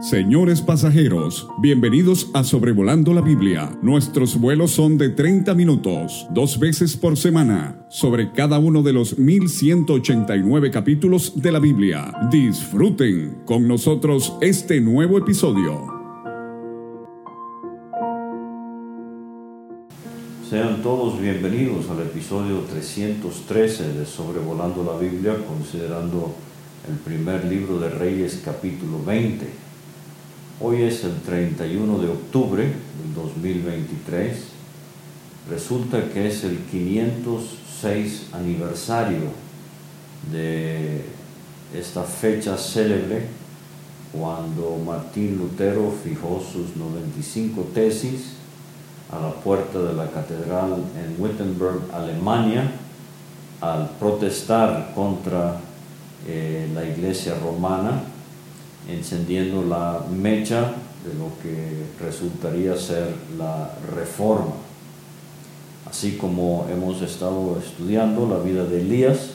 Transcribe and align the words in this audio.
Señores 0.00 0.60
pasajeros, 0.60 1.48
bienvenidos 1.58 2.30
a 2.34 2.44
Sobrevolando 2.44 3.14
la 3.14 3.22
Biblia. 3.22 3.72
Nuestros 3.80 4.38
vuelos 4.38 4.72
son 4.72 4.98
de 4.98 5.08
30 5.08 5.54
minutos, 5.54 6.26
dos 6.30 6.58
veces 6.58 6.98
por 6.98 7.16
semana, 7.16 7.86
sobre 7.88 8.30
cada 8.32 8.58
uno 8.58 8.82
de 8.82 8.92
los 8.92 9.18
1189 9.18 10.70
capítulos 10.70 11.40
de 11.40 11.50
la 11.50 11.60
Biblia. 11.60 12.12
Disfruten 12.30 13.38
con 13.46 13.66
nosotros 13.66 14.36
este 14.42 14.82
nuevo 14.82 15.16
episodio. 15.16 15.86
Sean 20.48 20.82
todos 20.82 21.18
bienvenidos 21.18 21.88
al 21.88 22.02
episodio 22.02 22.60
313 22.70 23.94
de 23.94 24.04
Sobrevolando 24.04 24.84
la 24.84 24.98
Biblia, 24.98 25.36
considerando 25.48 26.34
el 26.86 26.96
primer 26.96 27.46
libro 27.46 27.80
de 27.80 27.88
Reyes 27.88 28.42
capítulo 28.44 29.02
20. 29.02 29.65
Hoy 30.58 30.84
es 30.84 31.04
el 31.04 31.20
31 31.20 31.98
de 31.98 32.08
octubre 32.08 32.62
del 32.62 33.14
2023. 33.14 34.38
Resulta 35.50 36.08
que 36.08 36.28
es 36.28 36.44
el 36.44 36.56
506 36.70 38.28
aniversario 38.32 39.32
de 40.32 41.02
esta 41.74 42.04
fecha 42.04 42.56
célebre 42.56 43.26
cuando 44.18 44.78
Martín 44.82 45.36
Lutero 45.36 45.92
fijó 46.02 46.40
sus 46.40 46.74
95 46.74 47.68
tesis 47.74 48.36
a 49.12 49.20
la 49.20 49.34
puerta 49.34 49.78
de 49.78 49.92
la 49.92 50.10
catedral 50.10 50.72
en 50.96 51.22
Wittenberg, 51.22 51.82
Alemania, 51.92 52.72
al 53.60 53.90
protestar 54.00 54.92
contra 54.94 55.60
eh, 56.26 56.66
la 56.74 56.82
iglesia 56.82 57.34
romana 57.38 58.15
encendiendo 58.88 59.62
la 59.64 60.00
mecha 60.10 60.72
de 61.04 61.14
lo 61.14 61.30
que 61.42 62.04
resultaría 62.04 62.76
ser 62.76 63.14
la 63.38 63.70
reforma. 63.94 64.52
Así 65.88 66.16
como 66.16 66.66
hemos 66.70 67.00
estado 67.02 67.58
estudiando 67.64 68.28
la 68.28 68.38
vida 68.38 68.64
de 68.64 68.80
Elías, 68.80 69.30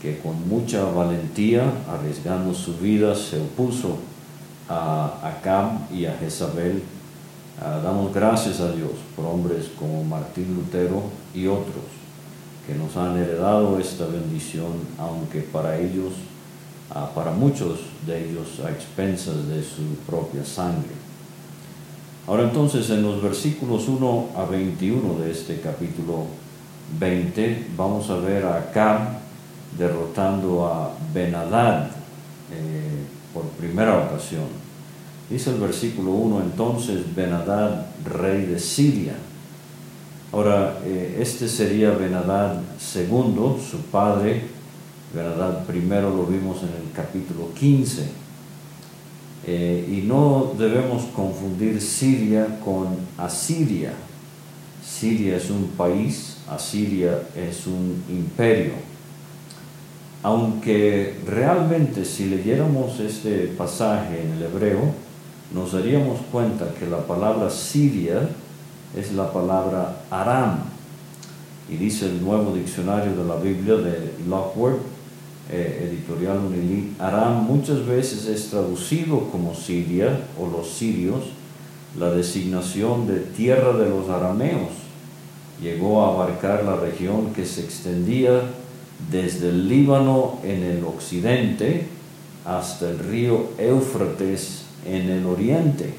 que 0.00 0.18
con 0.18 0.48
mucha 0.48 0.84
valentía, 0.84 1.64
arriesgando 1.88 2.54
su 2.54 2.76
vida, 2.76 3.14
se 3.14 3.40
opuso 3.40 3.98
a 4.68 5.18
Acab 5.22 5.92
y 5.92 6.06
a 6.06 6.16
Jezabel. 6.16 6.82
Ah, 7.60 7.80
damos 7.82 8.14
gracias 8.14 8.60
a 8.60 8.72
Dios 8.72 8.92
por 9.14 9.26
hombres 9.26 9.70
como 9.78 10.02
Martín 10.04 10.54
Lutero 10.54 11.02
y 11.34 11.46
otros 11.46 12.00
que 12.66 12.74
nos 12.74 12.96
han 12.96 13.18
heredado 13.18 13.78
esta 13.78 14.06
bendición, 14.06 14.72
aunque 14.98 15.40
para 15.40 15.78
ellos 15.78 16.12
para 17.14 17.30
muchos 17.30 17.80
de 18.06 18.30
ellos 18.30 18.60
a 18.64 18.70
expensas 18.70 19.46
de 19.48 19.62
su 19.62 19.96
propia 20.06 20.44
sangre. 20.44 20.90
Ahora 22.26 22.44
entonces 22.44 22.90
en 22.90 23.02
los 23.02 23.22
versículos 23.22 23.88
1 23.88 24.28
a 24.36 24.44
21 24.44 25.18
de 25.20 25.30
este 25.30 25.60
capítulo 25.60 26.26
20 26.98 27.68
vamos 27.76 28.10
a 28.10 28.16
ver 28.16 28.44
a 28.44 28.56
Acab 28.56 29.20
derrotando 29.78 30.66
a 30.66 30.92
Benadad 31.14 31.86
eh, 32.52 33.04
por 33.32 33.44
primera 33.50 33.98
ocasión. 33.98 34.44
Dice 35.28 35.50
el 35.50 35.60
versículo 35.60 36.10
1, 36.10 36.42
entonces 36.42 37.14
Benadad, 37.14 37.86
rey 38.04 38.46
de 38.46 38.58
Siria. 38.58 39.14
Ahora, 40.32 40.80
eh, 40.84 41.18
este 41.20 41.48
sería 41.48 41.90
Benadad 41.92 42.60
segundo, 42.80 43.56
su 43.58 43.78
padre, 43.82 44.59
¿verdad? 45.12 45.64
Primero 45.66 46.14
lo 46.14 46.24
vimos 46.24 46.62
en 46.62 46.68
el 46.68 46.92
capítulo 46.94 47.52
15. 47.54 48.08
Eh, 49.46 49.88
y 49.90 50.06
no 50.06 50.52
debemos 50.58 51.04
confundir 51.16 51.80
Siria 51.80 52.60
con 52.64 52.88
Asiria. 53.16 53.92
Siria 54.84 55.36
es 55.36 55.50
un 55.50 55.68
país, 55.76 56.38
Asiria 56.48 57.22
es 57.34 57.66
un 57.66 58.02
imperio. 58.08 58.74
Aunque 60.22 61.16
realmente 61.26 62.04
si 62.04 62.26
leyéramos 62.26 63.00
este 63.00 63.46
pasaje 63.56 64.22
en 64.22 64.32
el 64.32 64.42
hebreo, 64.42 64.92
nos 65.54 65.72
daríamos 65.72 66.20
cuenta 66.30 66.74
que 66.78 66.86
la 66.86 67.06
palabra 67.06 67.50
Siria 67.50 68.28
es 68.94 69.12
la 69.12 69.32
palabra 69.32 70.02
Aram. 70.10 70.58
Y 71.70 71.76
dice 71.76 72.06
el 72.06 72.22
nuevo 72.22 72.52
diccionario 72.52 73.16
de 73.16 73.24
la 73.24 73.36
Biblia 73.36 73.76
de 73.76 74.12
Lockwood 74.28 74.74
eh, 75.52 75.90
editorial 75.90 76.38
Unilí, 76.38 76.94
Aram 77.00 77.44
muchas 77.44 77.84
veces 77.84 78.26
es 78.26 78.50
traducido 78.50 79.30
como 79.30 79.54
Siria 79.54 80.26
o 80.38 80.46
los 80.46 80.68
sirios, 80.68 81.24
la 81.98 82.10
designación 82.10 83.08
de 83.08 83.18
tierra 83.18 83.72
de 83.72 83.88
los 83.88 84.08
arameos. 84.08 84.70
Llegó 85.60 86.02
a 86.02 86.12
abarcar 86.14 86.64
la 86.64 86.76
región 86.76 87.32
que 87.34 87.44
se 87.44 87.62
extendía 87.62 88.42
desde 89.10 89.48
el 89.48 89.68
Líbano 89.68 90.38
en 90.44 90.62
el 90.62 90.84
occidente 90.84 91.86
hasta 92.44 92.88
el 92.88 92.98
río 93.00 93.48
Éufrates 93.58 94.66
en 94.86 95.10
el 95.10 95.26
oriente 95.26 95.94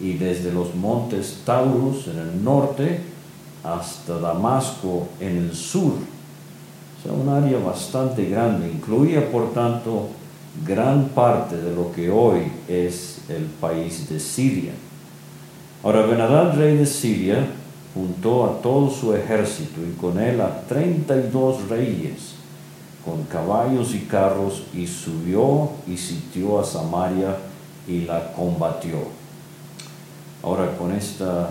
y 0.00 0.12
desde 0.12 0.52
los 0.52 0.74
montes 0.74 1.38
Taurus 1.44 2.06
en 2.06 2.18
el 2.18 2.44
norte 2.44 3.00
hasta 3.64 4.18
Damasco 4.18 5.08
en 5.20 5.38
el 5.38 5.54
sur 5.54 5.94
sea, 7.02 7.12
un 7.12 7.28
área 7.28 7.58
bastante 7.58 8.24
grande, 8.28 8.70
incluía 8.70 9.30
por 9.30 9.52
tanto 9.52 10.08
gran 10.66 11.08
parte 11.08 11.56
de 11.56 11.74
lo 11.74 11.92
que 11.92 12.10
hoy 12.10 12.50
es 12.66 13.20
el 13.28 13.44
país 13.44 14.08
de 14.08 14.18
Siria. 14.18 14.72
Ahora 15.82 16.02
Benadad, 16.02 16.56
rey 16.56 16.76
de 16.76 16.86
Siria, 16.86 17.46
juntó 17.94 18.44
a 18.44 18.60
todo 18.60 18.90
su 18.90 19.14
ejército 19.14 19.80
y 19.80 19.96
con 19.98 20.18
él 20.18 20.40
a 20.40 20.62
32 20.66 21.68
reyes 21.68 22.38
con 23.08 23.24
caballos 23.24 23.94
y 23.94 24.00
carros 24.00 24.64
y 24.74 24.86
subió 24.86 25.70
y 25.86 25.96
sitió 25.96 26.60
a 26.60 26.64
Samaria 26.64 27.36
y 27.86 28.02
la 28.02 28.32
combatió. 28.32 28.98
Ahora 30.42 30.76
con 30.76 30.92
esta 30.92 31.50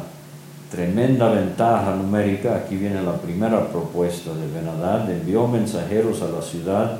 tremenda 0.71 1.29
ventaja 1.29 1.95
numérica. 1.95 2.55
Aquí 2.55 2.75
viene 2.75 3.01
la 3.01 3.17
primera 3.17 3.67
propuesta 3.69 4.31
de 4.33 4.47
Benadad. 4.47 5.09
Envió 5.09 5.47
mensajeros 5.47 6.21
a 6.21 6.27
la 6.27 6.41
ciudad 6.41 6.99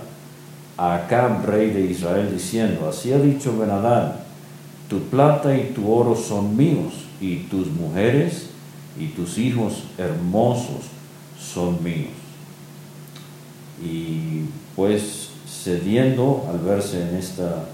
a 0.78 0.96
Acab, 0.96 1.46
rey 1.46 1.72
de 1.72 1.82
Israel, 1.82 2.30
diciendo, 2.32 2.88
así 2.88 3.12
ha 3.12 3.18
dicho 3.18 3.58
Benadad, 3.58 4.16
tu 4.88 5.00
plata 5.10 5.58
y 5.58 5.72
tu 5.74 5.92
oro 5.92 6.16
son 6.16 6.56
míos, 6.56 6.94
y 7.20 7.38
tus 7.46 7.68
mujeres 7.68 8.50
y 9.00 9.08
tus 9.08 9.38
hijos 9.38 9.84
hermosos 9.98 10.86
son 11.40 11.84
míos. 11.84 12.12
Y 13.84 14.46
pues 14.76 15.30
cediendo 15.48 16.48
al 16.50 16.60
verse 16.60 17.02
en 17.10 17.16
esta 17.16 17.66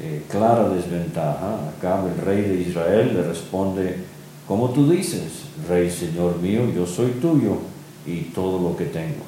eh, 0.00 0.22
clara 0.28 0.68
desventaja, 0.68 1.70
Acab, 1.76 2.06
el 2.08 2.18
rey 2.18 2.42
de 2.42 2.60
Israel, 2.60 3.12
le 3.14 3.22
responde, 3.22 4.04
como 4.46 4.70
tú 4.70 4.90
dices, 4.90 5.44
Rey 5.68 5.90
Señor 5.90 6.38
mío, 6.38 6.70
yo 6.74 6.86
soy 6.86 7.12
tuyo 7.12 7.58
y 8.06 8.22
todo 8.34 8.58
lo 8.58 8.76
que 8.76 8.86
tengo. 8.86 9.22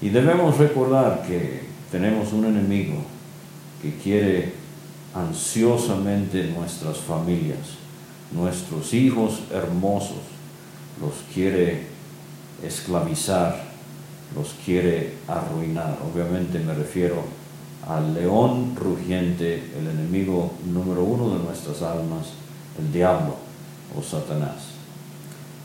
Y 0.00 0.08
debemos 0.10 0.58
recordar 0.58 1.24
que 1.26 1.62
tenemos 1.90 2.32
un 2.32 2.46
enemigo 2.46 2.96
que 3.80 3.94
quiere 3.96 4.52
ansiosamente 5.14 6.52
nuestras 6.56 6.98
familias, 6.98 7.78
nuestros 8.32 8.92
hijos 8.94 9.40
hermosos, 9.52 10.18
los 11.00 11.14
quiere 11.32 11.86
esclavizar, 12.64 13.64
los 14.34 14.54
quiere 14.64 15.14
arruinar. 15.28 15.98
Obviamente 16.12 16.58
me 16.58 16.74
refiero 16.74 17.22
al 17.88 18.12
león 18.14 18.74
rugiente, 18.76 19.62
el 19.78 19.86
enemigo 19.86 20.52
número 20.66 21.04
uno 21.04 21.38
de 21.38 21.44
nuestras 21.44 21.80
almas, 21.82 22.26
el 22.78 22.92
diablo 22.92 23.47
o 23.96 24.02
Satanás. 24.02 24.78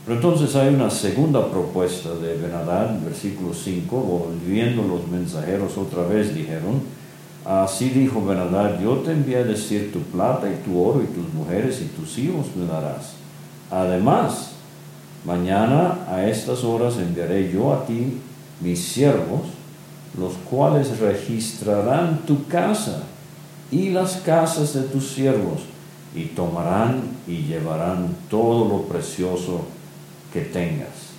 Pero 0.06 0.18
entonces 0.18 0.56
hay 0.56 0.74
una 0.74 0.90
segunda 0.90 1.50
propuesta 1.50 2.14
de 2.16 2.36
Benadad, 2.36 3.00
versículo 3.00 3.54
5, 3.54 3.96
volviendo 3.96 4.84
los 4.84 5.08
mensajeros 5.08 5.78
otra 5.78 6.04
vez 6.04 6.36
dijeron, 6.36 6.82
así 7.46 7.90
dijo 7.90 8.26
Benadad, 8.26 8.82
yo 8.82 8.98
te 8.98 9.14
envié 9.14 9.38
a 9.38 9.44
decir 9.44 9.94
tu 9.94 10.00
plata 10.00 10.50
y 10.50 10.62
tu 10.66 10.82
oro 10.82 11.02
y 11.02 11.08
tus 11.08 11.34
mujeres 11.34 11.82
y 11.82 11.86
tus 11.86 12.18
hijos 12.18 12.48
me 12.58 12.66
darás. 12.66 13.14
Además, 13.72 14.52
mañana 15.26 16.00
a 16.10 16.28
estas 16.28 16.66
horas 16.66 16.98
enviaré 16.98 17.50
yo 17.50 17.74
a 17.74 17.86
ti 17.86 18.18
mis 18.60 18.84
siervos, 18.84 19.42
los 20.20 20.34
cuales 20.50 21.00
registrarán 21.00 22.20
tu 22.28 22.46
casa 22.48 23.04
y 23.72 23.90
las 23.90 24.18
casas 24.18 24.74
de 24.74 24.82
tus 24.82 25.08
siervos 25.08 25.62
y 26.16 26.26
tomarán 26.26 27.02
y 27.28 27.44
llevarán 27.44 28.16
todo 28.30 28.68
lo 28.68 28.84
precioso 28.84 29.66
que 30.32 30.42
tengas. 30.42 31.14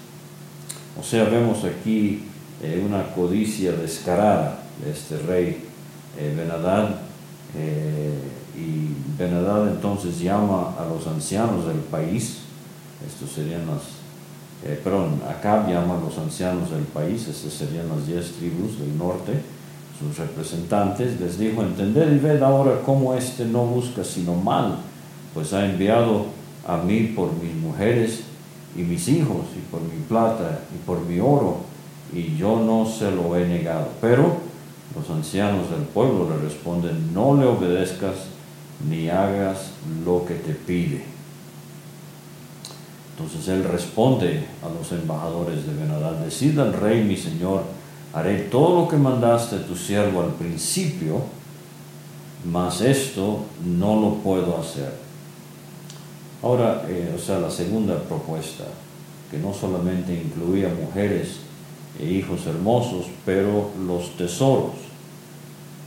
O 0.99 1.02
sea, 1.02 1.25
vemos 1.25 1.64
aquí 1.64 2.25
eh, 2.62 2.82
una 2.87 3.14
codicia 3.14 3.73
descarada 3.73 4.61
de 4.82 4.93
este 4.93 5.19
rey 5.19 5.64
eh, 6.19 6.35
Benadad, 6.37 7.00
eh, 7.56 8.19
y 8.56 8.94
Benadad 9.19 9.69
entonces 9.69 10.20
llama 10.20 10.75
a 10.79 10.85
los 10.87 11.06
ancianos 11.06 11.67
del 11.67 11.79
país, 11.79 12.38
estos 13.06 13.32
serían 13.32 13.67
las, 13.67 13.82
perdón, 14.82 15.20
Acab 15.29 15.69
llama 15.69 15.97
a 15.97 16.00
los 16.00 16.17
ancianos 16.19 16.70
del 16.70 16.85
país, 16.85 17.26
estas 17.26 17.52
serían 17.52 17.88
las 17.88 18.06
diez 18.06 18.32
tribus 18.32 18.79
del 18.79 18.97
norte, 18.97 19.43
sus 19.99 20.19
representantes, 20.19 21.20
les 21.20 21.38
dijo, 21.38 21.62
entended 21.62 22.12
y 22.12 22.19
ved 22.19 22.43
ahora 22.43 22.81
cómo 22.85 23.14
éste 23.14 23.44
no 23.44 23.64
busca 23.64 24.02
sino 24.05 24.35
mal, 24.35 24.76
pues 25.32 25.52
ha 25.52 25.64
enviado 25.64 26.26
a 26.67 26.79
mí 26.79 27.12
por 27.14 27.32
mis 27.35 27.55
mujeres 27.55 28.25
y 28.76 28.82
mis 28.82 29.06
hijos, 29.08 29.44
y 29.56 29.61
por 29.70 29.81
mi 29.82 30.02
plata 30.08 30.61
y 30.75 30.85
por 30.85 31.00
mi 31.05 31.20
oro, 31.20 31.58
y 32.12 32.37
yo 32.37 32.61
no 32.61 32.87
se 32.87 33.11
lo 33.11 33.37
he 33.37 33.46
negado. 33.46 33.88
Pero 34.00 34.37
los 34.96 35.08
ancianos 35.11 35.70
del 35.70 35.82
pueblo 35.82 36.29
le 36.31 36.37
responden, 36.38 37.14
no 37.14 37.37
le 37.37 37.47
obedezcas 37.47 38.14
ni 38.88 39.08
hagas 39.08 39.70
lo 40.05 40.25
que 40.26 40.35
te 40.35 40.55
pide. 40.55 41.05
Entonces 43.17 43.47
él 43.47 43.62
responde 43.64 44.44
a 44.61 44.69
los 44.69 44.90
embajadores 44.90 45.64
de 45.67 45.75
decid 46.25 46.58
al 46.58 46.73
rey 46.73 47.05
mi 47.05 47.17
señor, 47.17 47.62
haré 48.14 48.38
todo 48.49 48.82
lo 48.82 48.88
que 48.88 48.96
mandaste 48.96 49.58
tu 49.58 49.75
siervo 49.75 50.22
al 50.22 50.31
principio, 50.34 51.22
mas 52.50 52.81
esto 52.81 53.40
no 53.64 54.00
lo 54.00 54.14
puedo 54.19 54.56
hacer. 54.56 54.93
Ahora, 56.43 56.84
eh, 56.88 57.12
o 57.14 57.19
sea, 57.19 57.40
la 57.40 57.50
segunda 57.50 57.99
propuesta, 57.99 58.64
que 59.31 59.38
no 59.38 59.52
solamente 59.52 60.14
incluía 60.14 60.69
mujeres 60.69 61.38
e 61.99 62.05
hijos 62.05 62.46
hermosos, 62.46 63.06
pero 63.25 63.70
los 63.87 64.16
tesoros. 64.16 64.75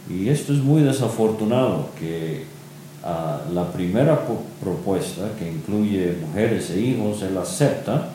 Y 0.09 0.29
esto 0.29 0.51
es 0.51 0.59
muy 0.59 0.81
desafortunado, 0.81 1.89
que 1.99 2.45
ah, 3.03 3.39
la 3.53 3.71
primera 3.71 4.19
propuesta, 4.59 5.29
que 5.37 5.49
incluye 5.49 6.17
mujeres 6.19 6.71
e 6.71 6.79
hijos, 6.79 7.21
él 7.21 7.37
acepta, 7.37 8.09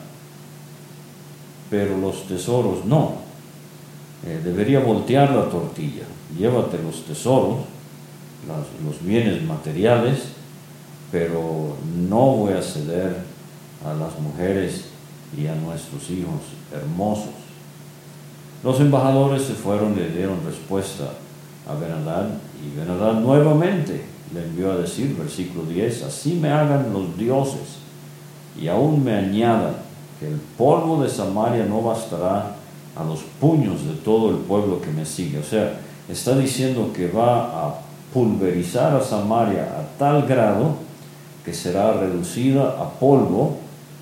pero 1.69 1.97
los 1.97 2.27
tesoros 2.27 2.85
no. 2.85 3.22
Eh, 4.25 4.41
debería 4.43 4.79
voltear 4.79 5.31
la 5.31 5.49
tortilla. 5.49 6.03
Llévate 6.37 6.81
los 6.81 7.03
tesoros, 7.05 7.59
los 8.85 9.05
bienes 9.05 9.43
materiales, 9.43 10.29
pero 11.11 11.75
no 12.09 12.37
voy 12.37 12.53
a 12.53 12.61
ceder 12.61 13.17
a 13.85 13.93
las 13.93 14.17
mujeres 14.19 14.85
y 15.37 15.47
a 15.47 15.55
nuestros 15.55 16.09
hijos 16.09 16.41
hermosos. 16.73 17.33
Los 18.63 18.79
embajadores 18.79 19.43
se 19.43 19.53
fueron 19.53 19.93
y 19.93 19.99
le 19.99 20.09
dieron 20.09 20.39
respuesta 20.45 21.11
a 21.67 21.75
Benadad 21.75 22.29
y 22.61 22.77
Benadad 22.77 23.19
nuevamente 23.19 24.05
le 24.33 24.43
envió 24.43 24.71
a 24.71 24.77
decir, 24.77 25.15
versículo 25.17 25.65
10, 25.65 26.03
así 26.03 26.33
me 26.33 26.49
hagan 26.49 26.91
los 26.91 27.17
dioses 27.17 27.77
y 28.59 28.67
aún 28.67 29.03
me 29.03 29.13
añadan 29.13 29.75
que 30.19 30.27
el 30.27 30.39
polvo 30.57 31.03
de 31.03 31.09
Samaria 31.09 31.65
no 31.65 31.81
bastará 31.81 32.55
a 32.95 33.03
los 33.03 33.21
puños 33.39 33.85
de 33.85 33.93
todo 33.93 34.31
el 34.31 34.37
pueblo 34.37 34.81
que 34.81 34.91
me 34.91 35.05
sigue. 35.05 35.39
O 35.39 35.43
sea, 35.43 35.79
está 36.07 36.37
diciendo 36.37 36.91
que 36.93 37.07
va 37.07 37.67
a 37.67 37.75
pulverizar 38.13 38.95
a 38.95 39.01
Samaria 39.01 39.63
a 39.63 39.97
tal 39.97 40.23
grado 40.27 40.75
que 41.43 41.53
será 41.53 41.93
reducida 41.93 42.69
a 42.79 42.89
polvo, 42.89 43.57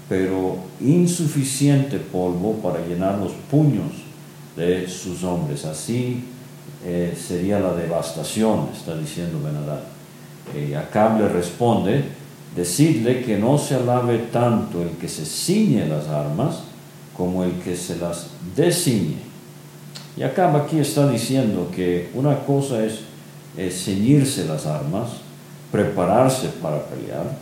pero 0.07 0.57
insuficiente 0.81 1.97
polvo 1.97 2.55
para 2.55 2.85
llenar 2.85 3.17
los 3.17 3.31
puños 3.49 3.91
de 4.55 4.88
sus 4.88 5.23
hombres. 5.23 5.65
Así 5.65 6.25
eh, 6.85 7.17
sería 7.17 7.59
la 7.59 7.73
devastación, 7.73 8.69
está 8.75 8.97
diciendo 8.97 9.39
Benadad. 9.44 9.81
Y 10.55 10.73
Acab 10.73 11.19
le 11.19 11.29
responde, 11.29 12.03
decidle 12.55 13.23
que 13.23 13.37
no 13.37 13.57
se 13.57 13.75
alabe 13.75 14.17
tanto 14.31 14.81
el 14.81 14.89
que 14.91 15.07
se 15.07 15.25
ciñe 15.25 15.87
las 15.87 16.07
armas, 16.07 16.63
como 17.15 17.43
el 17.43 17.53
que 17.59 17.75
se 17.75 17.97
las 17.97 18.27
desciñe. 18.55 19.17
Y 20.17 20.23
acá 20.23 20.53
aquí 20.55 20.79
está 20.79 21.09
diciendo 21.09 21.69
que 21.73 22.09
una 22.13 22.39
cosa 22.45 22.83
es, 22.83 23.01
ceñirse 23.83 24.45
las 24.45 24.65
armas, 24.65 25.09
prepararse 25.71 26.49
para 26.61 26.83
pelear, 26.85 27.37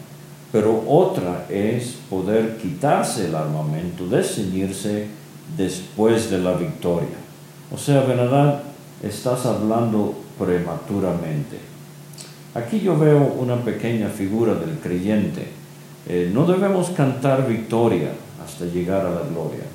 pero 0.51 0.83
otra 0.87 1.45
es 1.49 1.95
poder 2.09 2.57
quitarse 2.57 3.27
el 3.27 3.35
armamento, 3.35 4.07
desceñirse 4.07 5.07
después 5.55 6.29
de 6.29 6.39
la 6.39 6.53
victoria. 6.53 7.17
O 7.71 7.77
sea, 7.77 8.01
Benadad, 8.01 8.61
estás 9.03 9.45
hablando 9.45 10.15
prematuramente. 10.37 11.57
Aquí 12.55 12.79
yo 12.79 12.97
veo 12.97 13.35
una 13.39 13.57
pequeña 13.57 14.09
figura 14.09 14.55
del 14.55 14.79
creyente. 14.79 15.47
Eh, 16.07 16.31
no 16.33 16.45
debemos 16.45 16.89
cantar 16.89 17.47
victoria, 17.47 18.11
hasta 18.43 18.65
llegar 18.65 19.05
a 19.05 19.11
la 19.11 19.21
gloria. 19.21 19.65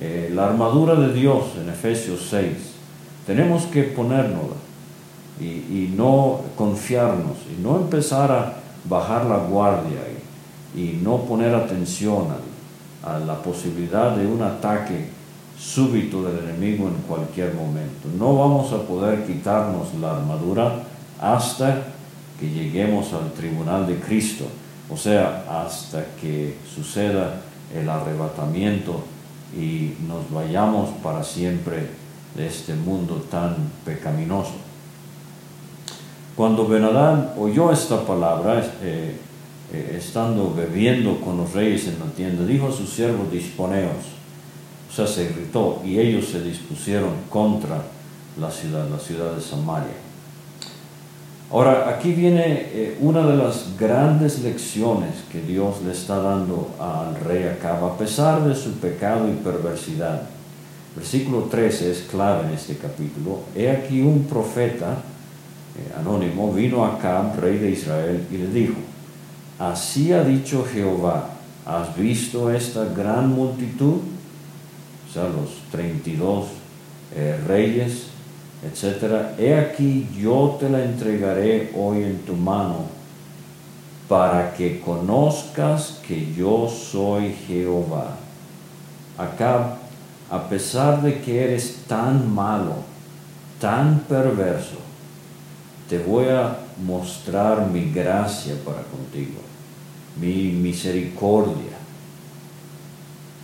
Eh, 0.00 0.30
la 0.34 0.46
armadura 0.46 0.94
de 0.94 1.12
Dios 1.12 1.44
en 1.60 1.68
Efesios 1.68 2.26
6, 2.30 2.46
tenemos 3.26 3.64
que 3.64 3.82
ponernos 3.84 4.44
y, 5.40 5.92
no 5.96 6.40
confiarnos 6.56 7.38
y 7.50 7.62
no 7.62 7.76
empezar 7.76 8.30
a 8.30 8.54
bajar 8.88 9.24
la 9.26 9.38
guardia 9.38 10.00
y, 10.74 11.00
no 11.02 11.18
poner 11.24 11.54
atención 11.54 12.28
a 13.04 13.18
la 13.18 13.42
posibilidad 13.42 14.16
de 14.16 14.26
un 14.26 14.42
ataque 14.42 15.08
súbito 15.60 16.22
del 16.22 16.48
enemigo 16.48 16.88
en 16.88 17.02
cualquier 17.06 17.52
momento. 17.54 18.08
No 18.18 18.34
vamos 18.34 18.72
a 18.72 18.82
poder 18.82 19.26
quitarnos 19.26 19.94
la 20.00 20.16
armadura 20.16 20.82
hasta 21.20 21.82
que 22.38 22.48
lleguemos 22.48 23.12
al 23.12 23.32
tribunal 23.32 23.86
de 23.86 23.96
Cristo, 23.96 24.46
o 24.88 24.96
sea, 24.96 25.44
hasta 25.48 26.04
que 26.18 26.56
suceda 26.74 27.42
el 27.74 27.88
arrebatamiento 27.88 29.02
y 29.56 29.94
nos 30.06 30.30
vayamos 30.30 30.90
para 31.02 31.22
siempre 31.24 31.88
de 32.34 32.46
este 32.46 32.74
mundo 32.74 33.26
tan 33.30 33.56
pecaminoso. 33.84 34.52
Cuando 36.36 36.66
Benadán 36.66 37.32
oyó 37.38 37.72
esta 37.72 38.04
palabra, 38.06 38.64
eh, 38.82 39.16
eh, 39.72 39.96
estando 39.98 40.54
bebiendo 40.54 41.20
con 41.20 41.36
los 41.36 41.52
reyes 41.52 41.86
en 41.88 41.98
la 41.98 42.06
tienda, 42.06 42.44
dijo 42.44 42.68
a 42.68 42.72
sus 42.72 42.90
siervos, 42.90 43.30
disponeos. 43.30 44.20
O 44.90 44.92
sea, 44.92 45.06
se 45.06 45.28
gritó 45.28 45.82
y 45.84 45.98
ellos 45.98 46.26
se 46.26 46.42
dispusieron 46.42 47.10
contra 47.28 47.82
la 48.38 48.50
ciudad, 48.50 48.88
la 48.88 48.98
ciudad 48.98 49.34
de 49.34 49.40
Samaria. 49.40 50.09
Ahora, 51.52 51.88
aquí 51.88 52.12
viene 52.12 52.44
eh, 52.46 52.96
una 53.00 53.26
de 53.26 53.36
las 53.36 53.76
grandes 53.76 54.40
lecciones 54.40 55.16
que 55.32 55.40
Dios 55.40 55.82
le 55.84 55.90
está 55.90 56.20
dando 56.20 56.70
al 56.78 57.16
rey 57.16 57.42
Acab, 57.42 57.84
a 57.84 57.98
pesar 57.98 58.44
de 58.44 58.54
su 58.54 58.74
pecado 58.74 59.28
y 59.28 59.32
perversidad. 59.32 60.22
Versículo 60.94 61.48
13 61.50 61.90
es 61.90 62.02
clave 62.02 62.46
en 62.46 62.54
este 62.54 62.76
capítulo. 62.76 63.40
He 63.56 63.68
aquí 63.68 64.00
un 64.00 64.26
profeta 64.26 64.92
eh, 64.92 65.92
anónimo 65.98 66.52
vino 66.52 66.84
a 66.84 66.94
Acab, 66.94 67.40
rey 67.40 67.58
de 67.58 67.70
Israel, 67.72 68.24
y 68.30 68.36
le 68.36 68.46
dijo, 68.46 68.74
así 69.58 70.12
ha 70.12 70.22
dicho 70.22 70.64
Jehová, 70.72 71.30
¿has 71.66 71.96
visto 71.96 72.52
esta 72.52 72.84
gran 72.84 73.28
multitud? 73.28 73.96
O 75.08 75.12
sea, 75.12 75.24
los 75.24 75.50
32 75.72 76.46
eh, 77.16 77.40
reyes 77.48 78.09
etcétera, 78.62 79.34
he 79.38 79.54
aquí 79.54 80.08
yo 80.18 80.56
te 80.60 80.68
la 80.68 80.84
entregaré 80.84 81.72
hoy 81.74 82.02
en 82.02 82.18
tu 82.20 82.34
mano 82.34 82.84
para 84.08 84.52
que 84.54 84.80
conozcas 84.80 86.00
que 86.06 86.34
yo 86.34 86.68
soy 86.68 87.32
Jehová. 87.46 88.16
Acá, 89.16 89.76
a 90.30 90.48
pesar 90.48 91.00
de 91.00 91.20
que 91.20 91.44
eres 91.44 91.84
tan 91.86 92.34
malo, 92.34 92.74
tan 93.60 94.00
perverso, 94.00 94.78
te 95.88 95.98
voy 95.98 96.26
a 96.28 96.56
mostrar 96.84 97.66
mi 97.66 97.90
gracia 97.92 98.54
para 98.64 98.82
contigo, 98.82 99.40
mi 100.20 100.52
misericordia, 100.52 101.78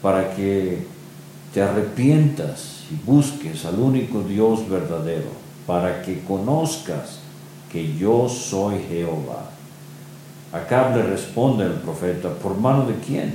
para 0.03 0.35
que 0.35 0.87
te 1.55 1.63
arrepientas 1.63 2.76
y 2.91 2.95
busques 3.07 3.65
al 3.65 3.79
único 3.79 4.23
Dios 4.23 4.69
verdadero, 4.69 5.29
para 5.67 6.03
que 6.03 6.23
conozcas 6.23 7.19
que 7.71 7.97
yo 7.97 8.29
soy 8.29 8.79
Jehová. 8.89 9.51
Acá 10.53 10.95
le 10.95 11.03
responde 11.03 11.65
el 11.65 11.73
profeta, 11.73 12.31
¿por 12.31 12.57
mano 12.57 12.87
de 12.87 12.95
quién? 12.95 13.35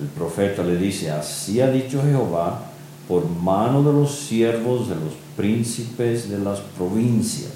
El 0.00 0.06
profeta 0.06 0.62
le 0.62 0.76
dice, 0.76 1.10
así 1.10 1.60
ha 1.60 1.70
dicho 1.70 2.02
Jehová, 2.02 2.62
por 3.08 3.28
mano 3.28 3.82
de 3.82 3.92
los 3.92 4.12
siervos 4.12 4.88
de 4.88 4.94
los 4.94 5.12
príncipes 5.36 6.30
de 6.30 6.38
las 6.38 6.60
provincias. 6.60 7.52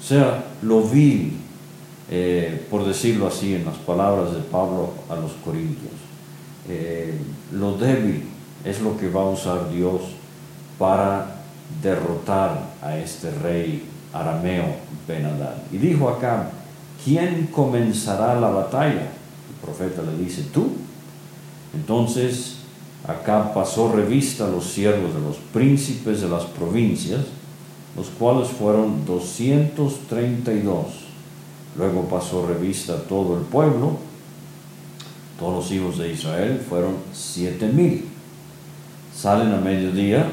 O 0.00 0.02
sea, 0.02 0.44
lo 0.62 0.82
vil, 0.82 1.32
eh, 2.10 2.66
por 2.70 2.86
decirlo 2.86 3.26
así 3.26 3.54
en 3.54 3.64
las 3.64 3.76
palabras 3.78 4.34
de 4.34 4.40
Pablo 4.40 4.92
a 5.08 5.16
los 5.16 5.32
Corintios, 5.44 5.92
eh, 6.68 7.18
lo 7.52 7.76
débil, 7.76 8.24
es 8.64 8.80
lo 8.80 8.96
que 8.96 9.08
va 9.08 9.22
a 9.22 9.30
usar 9.30 9.70
Dios 9.70 10.02
para 10.78 11.36
derrotar 11.82 12.70
a 12.82 12.96
este 12.96 13.30
rey 13.30 13.84
arameo 14.12 14.76
Benadad. 15.06 15.56
Y 15.72 15.78
dijo 15.78 16.08
acá, 16.08 16.50
¿quién 17.04 17.48
comenzará 17.52 18.38
la 18.38 18.50
batalla? 18.50 19.02
El 19.02 19.56
profeta 19.62 20.02
le 20.02 20.22
dice, 20.22 20.44
tú. 20.52 20.72
Entonces 21.74 22.56
acá 23.06 23.54
pasó 23.54 23.92
revista 23.92 24.46
a 24.46 24.50
los 24.50 24.64
siervos 24.64 25.14
de 25.14 25.20
los 25.20 25.36
príncipes 25.52 26.20
de 26.20 26.28
las 26.28 26.44
provincias, 26.44 27.20
los 27.96 28.08
cuales 28.08 28.48
fueron 28.48 29.04
232. 29.04 30.86
Luego 31.76 32.02
pasó 32.08 32.46
revista 32.46 32.94
a 32.94 33.02
todo 33.02 33.38
el 33.38 33.44
pueblo, 33.44 33.96
todos 35.38 35.54
los 35.54 35.72
hijos 35.72 35.98
de 35.98 36.12
Israel 36.12 36.64
fueron 36.68 36.96
siete 37.12 37.66
mil. 37.66 38.09
Salen 39.20 39.52
a 39.52 39.58
mediodía, 39.58 40.32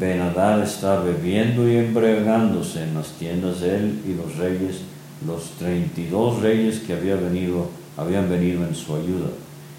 Benadad 0.00 0.60
está 0.64 0.98
bebiendo 0.98 1.68
y 1.68 1.76
embriagándose 1.76 2.82
en 2.82 2.94
las 2.94 3.12
tiendas 3.12 3.60
de 3.60 3.76
él 3.76 4.00
y 4.04 4.14
los 4.14 4.36
reyes, 4.36 4.80
los 5.24 5.50
32 5.60 6.42
reyes 6.42 6.80
que 6.80 6.94
había 6.94 7.14
venido, 7.14 7.68
habían 7.96 8.28
venido 8.28 8.66
en 8.66 8.74
su 8.74 8.96
ayuda. 8.96 9.28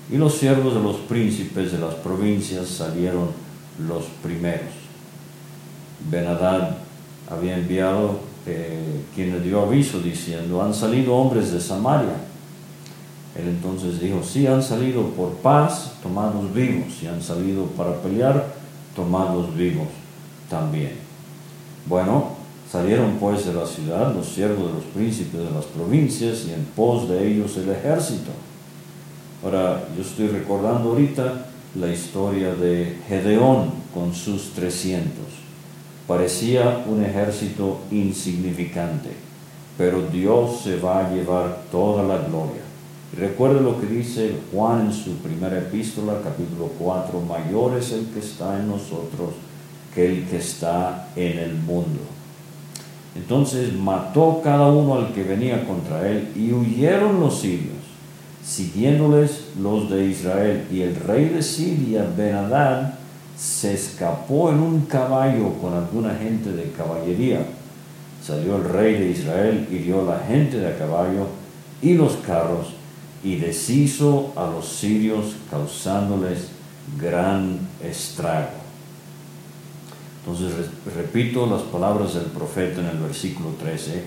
Y 0.09 0.15
los 0.15 0.35
siervos 0.35 0.75
de 0.75 0.81
los 0.81 0.95
príncipes 1.09 1.73
de 1.73 1.79
las 1.79 1.95
provincias 1.95 2.69
salieron 2.69 3.31
los 3.85 4.05
primeros. 4.23 4.71
Benadad 6.09 6.77
había 7.29 7.57
enviado 7.57 8.21
eh, 8.47 9.01
quien 9.13 9.33
le 9.33 9.41
dio 9.41 9.63
aviso 9.63 9.99
diciendo, 9.99 10.61
han 10.61 10.73
salido 10.73 11.15
hombres 11.15 11.51
de 11.51 11.59
Samaria. 11.59 12.15
Él 13.35 13.47
entonces 13.47 13.99
dijo, 13.99 14.23
si 14.23 14.45
han 14.47 14.61
salido 14.61 15.03
por 15.09 15.31
paz, 15.35 15.93
tomados 16.03 16.53
vivos, 16.53 16.93
si 16.99 17.07
han 17.07 17.21
salido 17.21 17.65
para 17.65 17.95
pelear, 18.01 18.53
tomados 18.95 19.55
vivos 19.55 19.87
también. 20.49 20.93
Bueno, 21.85 22.31
salieron 22.69 23.17
pues 23.19 23.45
de 23.45 23.53
la 23.53 23.65
ciudad 23.65 24.13
los 24.13 24.27
siervos 24.27 24.67
de 24.67 24.73
los 24.73 24.83
príncipes 24.93 25.39
de 25.39 25.51
las 25.51 25.65
provincias 25.65 26.45
y 26.47 26.53
en 26.53 26.65
pos 26.75 27.07
de 27.07 27.25
ellos 27.25 27.55
el 27.57 27.69
ejército. 27.69 28.31
Ahora, 29.43 29.83
yo 29.95 30.03
estoy 30.03 30.27
recordando 30.27 30.89
ahorita 30.89 31.45
la 31.75 31.87
historia 31.87 32.53
de 32.53 32.97
Gedeón 33.07 33.71
con 33.93 34.13
sus 34.13 34.51
300. 34.51 35.09
Parecía 36.05 36.83
un 36.87 37.03
ejército 37.03 37.79
insignificante, 37.91 39.09
pero 39.77 40.01
Dios 40.01 40.61
se 40.63 40.77
va 40.77 40.99
a 40.99 41.13
llevar 41.13 41.63
toda 41.71 42.03
la 42.03 42.17
gloria. 42.17 42.70
Recuerde 43.17 43.59
lo 43.59 43.79
que 43.79 43.87
dice 43.87 44.35
Juan 44.53 44.85
en 44.85 44.93
su 44.93 45.17
primera 45.17 45.57
epístola, 45.57 46.21
capítulo 46.23 46.71
4, 46.79 47.19
mayor 47.19 47.77
es 47.77 47.91
el 47.91 48.05
que 48.05 48.19
está 48.19 48.57
en 48.57 48.69
nosotros 48.69 49.31
que 49.93 50.05
el 50.05 50.27
que 50.27 50.37
está 50.37 51.09
en 51.17 51.37
el 51.37 51.55
mundo. 51.55 51.99
Entonces 53.13 53.73
mató 53.73 54.39
cada 54.41 54.71
uno 54.71 54.95
al 54.95 55.13
que 55.13 55.23
venía 55.23 55.67
contra 55.67 56.07
él 56.09 56.29
y 56.37 56.53
huyeron 56.53 57.19
los 57.19 57.41
sirios, 57.41 57.83
siguiéndoles 58.45 59.47
los 59.61 59.89
de 59.89 60.05
Israel. 60.05 60.65
Y 60.71 60.79
el 60.79 60.95
rey 60.95 61.25
de 61.25 61.43
Siria, 61.43 62.07
Benadad, 62.15 62.93
se 63.37 63.73
escapó 63.73 64.51
en 64.51 64.61
un 64.61 64.85
caballo 64.85 65.51
con 65.61 65.73
alguna 65.73 66.15
gente 66.15 66.53
de 66.53 66.71
caballería. 66.71 67.45
Salió 68.23 68.55
el 68.55 68.63
rey 68.63 68.93
de 68.93 69.09
Israel, 69.09 69.67
hirió 69.69 70.05
la 70.05 70.19
gente 70.19 70.57
de 70.57 70.77
caballo 70.77 71.27
y 71.81 71.95
los 71.95 72.13
carros 72.17 72.75
y 73.23 73.35
deshizo 73.35 74.33
a 74.35 74.45
los 74.45 74.67
sirios 74.67 75.35
causándoles 75.49 76.49
gran 76.99 77.59
estrago. 77.83 78.61
Entonces 80.19 80.69
repito 80.95 81.45
las 81.45 81.61
palabras 81.63 82.13
del 82.13 82.25
profeta 82.25 82.81
en 82.81 82.87
el 82.87 82.97
versículo 82.97 83.49
13, 83.59 84.03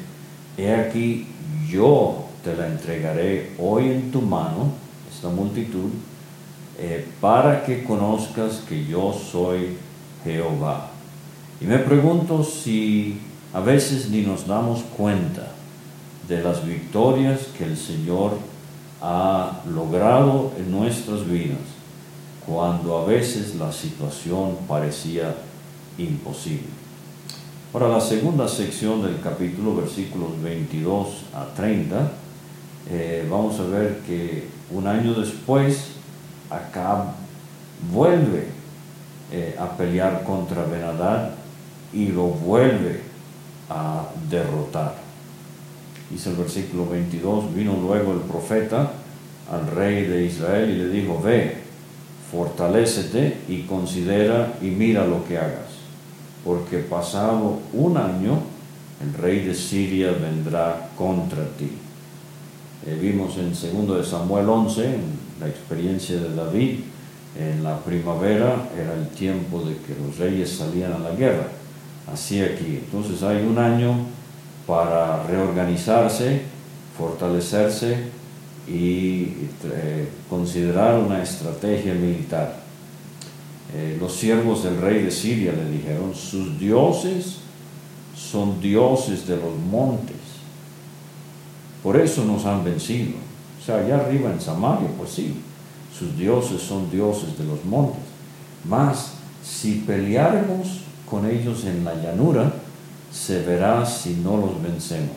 he 0.59 0.75
aquí 0.75 1.27
yo 1.69 2.27
te 2.45 2.55
la 2.55 2.69
entregaré 2.69 3.53
hoy 3.59 3.91
en 3.91 4.11
tu 4.11 4.21
mano, 4.21 4.73
esta 5.13 5.29
multitud, 5.29 5.91
eh, 6.79 7.07
para 7.21 7.65
que 7.65 7.85
conozcas 7.85 8.63
que 8.69 8.85
yo 8.85 9.13
soy 9.13 9.77
Jehová. 10.25 10.91
Y 11.61 11.65
me 11.65 11.79
pregunto 11.79 12.45
si 12.45 13.19
a 13.53 13.61
veces 13.61 14.11
ni 14.11 14.23
nos 14.23 14.47
damos 14.47 14.83
cuenta 14.97 15.53
de 16.29 16.43
las 16.43 16.67
victorias 16.67 17.41
que 17.57 17.65
el 17.65 17.77
Señor 17.77 18.33
ha 19.07 19.61
logrado 19.69 20.53
en 20.57 20.71
nuestras 20.71 21.29
vidas, 21.29 21.59
cuando 22.47 22.97
a 22.97 23.05
veces 23.05 23.55
la 23.57 23.71
situación 23.71 24.57
parecía 24.67 25.35
imposible. 25.99 26.71
Ahora, 27.75 27.89
la 27.89 28.01
segunda 28.01 28.49
sección 28.49 29.03
del 29.03 29.21
capítulo, 29.21 29.77
versículos 29.77 30.41
22 30.43 31.09
a 31.35 31.55
30, 31.55 32.13
eh, 32.89 33.29
vamos 33.31 33.61
a 33.61 33.65
ver 33.65 33.99
que 34.07 34.49
un 34.71 34.87
año 34.87 35.13
después, 35.13 35.89
Acab 36.49 37.09
vuelve 37.93 38.49
eh, 39.31 39.55
a 39.61 39.77
pelear 39.77 40.25
contra 40.25 40.65
Benadad 40.65 41.33
y 41.93 42.07
lo 42.07 42.29
vuelve 42.29 43.03
a 43.69 44.07
derrotar. 44.31 45.04
Dice 46.15 46.31
el 46.31 46.37
versículo 46.37 46.89
22, 46.89 47.55
vino 47.55 47.77
luego 47.79 48.13
el 48.13 48.21
profeta 48.21 48.93
al 49.53 49.67
rey 49.67 50.05
de 50.05 50.25
Israel 50.25 50.71
y 50.71 50.79
le 50.79 50.89
dijo, 50.89 51.21
ve, 51.23 51.59
fortalécete 52.31 53.37
y 53.49 53.65
considera 53.65 54.55
y 54.63 54.67
mira 54.67 55.07
lo 55.07 55.27
que 55.27 55.37
hagas 55.37 55.75
porque 56.45 56.79
pasado 56.79 57.61
un 57.73 57.97
año 57.97 58.39
el 59.03 59.15
rey 59.15 59.41
de 59.41 59.55
Siria 59.55 60.13
vendrá 60.13 60.91
contra 60.97 61.45
ti. 61.59 61.71
Eh, 62.87 62.99
vimos 63.01 63.37
en 63.39 63.53
2 63.87 63.99
de 63.99 64.05
Samuel 64.05 64.49
11, 64.49 64.85
en 64.85 65.03
la 65.41 65.49
experiencia 65.49 66.17
de 66.17 66.35
David, 66.35 66.81
en 67.37 67.65
la 67.65 67.79
primavera 67.81 68.69
era 68.77 68.95
el 68.95 69.09
tiempo 69.09 69.63
de 69.63 69.77
que 69.79 70.01
los 70.01 70.19
reyes 70.19 70.51
salían 70.51 70.93
a 70.93 70.99
la 70.99 71.15
guerra. 71.15 71.49
Así 72.13 72.41
aquí. 72.41 72.83
Entonces 72.85 73.23
hay 73.23 73.45
un 73.45 73.59
año 73.59 73.97
para 74.67 75.23
reorganizarse, 75.25 76.43
fortalecerse 76.97 78.09
y 78.67 79.49
eh, 79.65 80.09
considerar 80.29 80.99
una 80.99 81.23
estrategia 81.23 81.95
militar. 81.95 82.65
Eh, 83.75 83.97
los 84.01 84.15
siervos 84.15 84.63
del 84.65 84.81
rey 84.81 85.03
de 85.03 85.11
Siria 85.11 85.53
le 85.53 85.69
dijeron, 85.69 86.15
sus 86.15 86.59
dioses 86.59 87.39
son 88.17 88.61
dioses 88.61 89.27
de 89.27 89.37
los 89.37 89.57
montes. 89.71 90.17
Por 91.83 91.97
eso 92.01 92.25
nos 92.25 92.47
han 92.47 92.65
vencido. 92.65 93.15
O 93.61 93.65
sea, 93.65 93.77
allá 93.77 93.97
arriba 93.97 94.31
en 94.31 94.41
Samaria, 94.41 94.89
pues 94.97 95.11
sí, 95.11 95.35
sus 95.97 96.17
dioses 96.17 96.63
son 96.63 96.91
dioses 96.91 97.37
de 97.37 97.45
los 97.45 97.65
montes. 97.65 98.03
Mas 98.65 99.13
si 99.43 99.83
peleáramos 99.87 100.81
con 101.09 101.29
ellos 101.29 101.65
en 101.65 101.85
la 101.85 101.95
llanura, 101.95 102.53
se 103.15 103.43
verá 103.43 103.87
si 103.87 104.15
no 104.15 104.37
los 104.37 104.61
vencemos. 104.61 105.17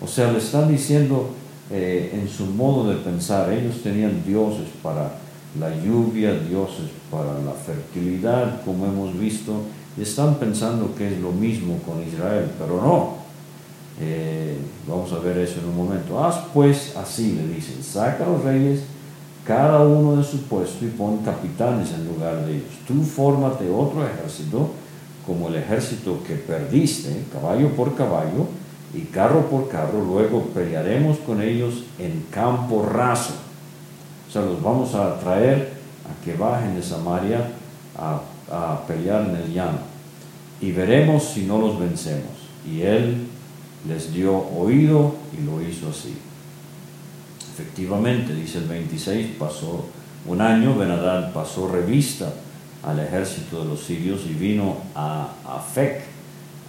O 0.00 0.06
sea, 0.06 0.30
le 0.30 0.38
están 0.38 0.68
diciendo 0.68 1.30
eh, 1.70 2.10
en 2.14 2.28
su 2.28 2.46
modo 2.46 2.88
de 2.88 2.96
pensar, 2.96 3.52
ellos 3.52 3.82
tenían 3.82 4.22
dioses 4.24 4.68
para 4.82 5.10
la 5.58 5.74
lluvia, 5.82 6.32
dioses 6.34 6.86
para 7.10 7.32
la 7.40 7.52
fertilidad, 7.52 8.62
como 8.64 8.86
hemos 8.86 9.18
visto, 9.18 9.62
están 10.00 10.36
pensando 10.36 10.94
que 10.94 11.08
es 11.08 11.20
lo 11.20 11.32
mismo 11.32 11.78
con 11.78 12.00
Israel, 12.06 12.48
pero 12.58 12.80
no. 12.80 13.18
Eh, 14.00 14.56
vamos 14.86 15.12
a 15.12 15.18
ver 15.18 15.38
eso 15.38 15.58
en 15.58 15.66
un 15.66 15.76
momento. 15.76 16.24
Haz 16.24 16.36
pues 16.54 16.94
así, 16.96 17.32
le 17.32 17.54
dicen, 17.54 17.82
saca 17.82 18.24
a 18.24 18.28
los 18.28 18.44
reyes, 18.44 18.82
cada 19.44 19.82
uno 19.82 20.16
de 20.16 20.22
su 20.22 20.42
puesto 20.42 20.84
y 20.84 20.88
pon 20.88 21.18
capitanes 21.24 21.92
en 21.92 22.06
lugar 22.06 22.46
de 22.46 22.52
ellos. 22.52 22.70
Tú 22.86 23.02
fórmate 23.02 23.68
otro 23.68 24.06
ejército, 24.06 24.70
como 25.28 25.46
el 25.46 25.54
ejército 25.54 26.24
que 26.26 26.34
perdiste, 26.34 27.24
caballo 27.32 27.68
por 27.76 27.94
caballo 27.94 28.48
y 28.92 29.02
carro 29.02 29.42
por 29.48 29.68
carro, 29.68 30.02
luego 30.04 30.46
pelearemos 30.54 31.18
con 31.18 31.40
ellos 31.40 31.84
en 32.00 32.26
campo 32.32 32.82
raso 32.82 33.34
o 34.28 34.30
sea, 34.30 34.42
los 34.42 34.62
vamos 34.62 34.94
a 34.94 35.18
traer 35.18 35.72
a 36.04 36.24
que 36.24 36.34
bajen 36.34 36.74
de 36.74 36.82
Samaria 36.82 37.50
a, 37.96 38.20
a 38.50 38.86
pelear 38.86 39.22
en 39.30 39.36
el 39.36 39.54
llano. 39.54 39.78
Y 40.60 40.72
veremos 40.72 41.24
si 41.24 41.44
no 41.44 41.58
los 41.58 41.78
vencemos. 41.78 42.32
Y 42.68 42.82
él 42.82 43.26
les 43.88 44.12
dio 44.12 44.36
oído 44.36 45.14
y 45.32 45.44
lo 45.44 45.66
hizo 45.66 45.88
así. 45.88 46.14
Efectivamente, 47.54 48.34
dice 48.34 48.58
el 48.58 48.68
26, 48.68 49.36
pasó 49.38 49.86
un 50.26 50.40
año, 50.42 50.76
Benadad 50.76 51.32
pasó 51.32 51.68
revista 51.68 52.30
al 52.82 53.00
ejército 53.00 53.62
de 53.62 53.70
los 53.70 53.80
sirios 53.80 54.22
y 54.28 54.34
vino 54.34 54.76
a 54.94 55.28
Afec 55.46 56.02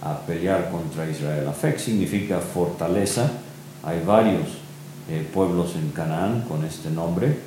a 0.02 0.18
pelear 0.20 0.70
contra 0.70 1.08
Israel. 1.08 1.46
Afec 1.48 1.78
significa 1.78 2.40
fortaleza. 2.40 3.30
Hay 3.82 4.02
varios 4.04 4.48
eh, 5.08 5.26
pueblos 5.32 5.74
en 5.76 5.90
Canaán 5.90 6.42
con 6.48 6.64
este 6.64 6.90
nombre. 6.90 7.38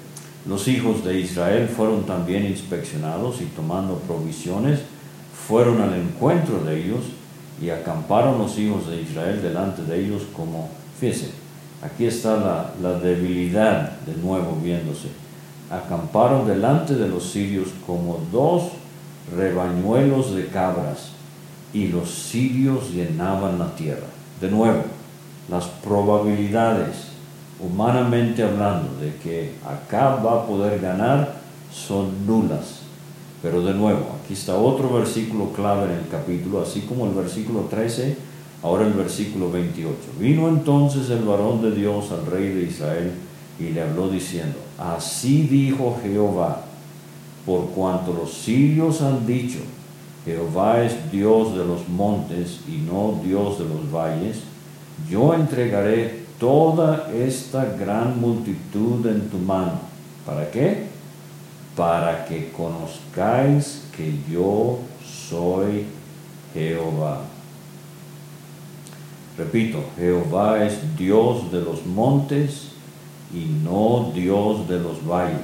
Los 0.45 0.67
hijos 0.67 1.03
de 1.03 1.19
Israel 1.19 1.69
fueron 1.69 2.05
también 2.05 2.45
inspeccionados 2.45 3.41
y 3.41 3.45
tomando 3.45 3.95
provisiones, 3.99 4.79
fueron 5.47 5.81
al 5.81 5.93
encuentro 5.93 6.63
de 6.63 6.83
ellos 6.83 7.01
y 7.61 7.69
acamparon 7.69 8.37
los 8.37 8.57
hijos 8.57 8.89
de 8.89 9.01
Israel 9.01 9.41
delante 9.41 9.83
de 9.83 10.03
ellos 10.03 10.23
como, 10.35 10.69
fíjense, 10.99 11.31
aquí 11.81 12.05
está 12.05 12.73
la 12.81 12.99
debilidad 12.99 13.91
de 14.01 14.15
nuevo 14.21 14.57
viéndose. 14.61 15.22
Acamparon 15.73 16.45
delante 16.45 16.95
de 16.95 17.07
los 17.07 17.31
sirios 17.31 17.69
como 17.87 18.19
dos 18.31 18.73
rebañuelos 19.35 20.35
de 20.35 20.47
cabras 20.47 21.09
y 21.73 21.87
los 21.87 22.09
sirios 22.09 22.91
llenaban 22.91 23.57
la 23.57 23.75
tierra. 23.75 24.05
De 24.39 24.51
nuevo, 24.51 24.83
las 25.49 25.65
probabilidades, 25.65 27.07
humanamente 27.59 28.43
hablando, 28.43 28.99
de 28.99 29.15
que 29.15 29.55
acá 29.65 30.15
va 30.15 30.41
a 30.41 30.45
poder 30.45 30.79
ganar 30.79 31.35
son 31.73 32.27
nulas. 32.27 32.81
Pero 33.41 33.61
de 33.61 33.73
nuevo, 33.73 34.05
aquí 34.23 34.33
está 34.33 34.55
otro 34.55 34.93
versículo 34.93 35.51
clave 35.51 35.85
en 35.85 35.99
el 35.99 36.07
capítulo, 36.07 36.61
así 36.61 36.81
como 36.81 37.07
el 37.07 37.13
versículo 37.13 37.61
13, 37.61 38.15
ahora 38.61 38.85
el 38.85 38.93
versículo 38.93 39.51
28. 39.51 39.95
Vino 40.19 40.47
entonces 40.47 41.09
el 41.09 41.23
varón 41.23 41.61
de 41.61 41.71
Dios 41.71 42.11
al 42.11 42.25
rey 42.25 42.49
de 42.49 42.63
Israel 42.63 43.11
y 43.59 43.69
le 43.69 43.81
habló 43.81 44.09
diciendo, 44.09 44.57
así 44.77 45.43
dijo 45.43 45.99
Jehová, 46.01 46.63
por 47.45 47.67
cuanto 47.69 48.13
los 48.13 48.33
sirios 48.33 49.01
han 49.01 49.25
dicho, 49.25 49.59
Jehová 50.25 50.83
es 50.83 51.11
Dios 51.11 51.55
de 51.55 51.65
los 51.65 51.87
montes 51.89 52.61
y 52.67 52.77
no 52.77 53.19
Dios 53.23 53.59
de 53.59 53.65
los 53.65 53.91
valles, 53.91 54.39
yo 55.09 55.33
entregaré 55.33 56.23
toda 56.39 57.11
esta 57.13 57.65
gran 57.65 58.19
multitud 58.19 59.05
en 59.05 59.29
tu 59.29 59.37
mano. 59.37 59.79
¿Para 60.25 60.49
qué? 60.49 60.87
Para 61.75 62.25
que 62.25 62.51
conozcáis 62.51 63.83
que 63.95 64.13
yo 64.31 64.79
soy 65.29 65.85
Jehová. 66.53 67.21
Repito, 69.37 69.83
Jehová 69.97 70.63
es 70.63 70.95
Dios 70.95 71.51
de 71.51 71.61
los 71.61 71.85
montes 71.85 72.72
y 73.33 73.45
no 73.63 74.11
Dios 74.13 74.67
de 74.67 74.79
los 74.79 75.05
valles, 75.05 75.39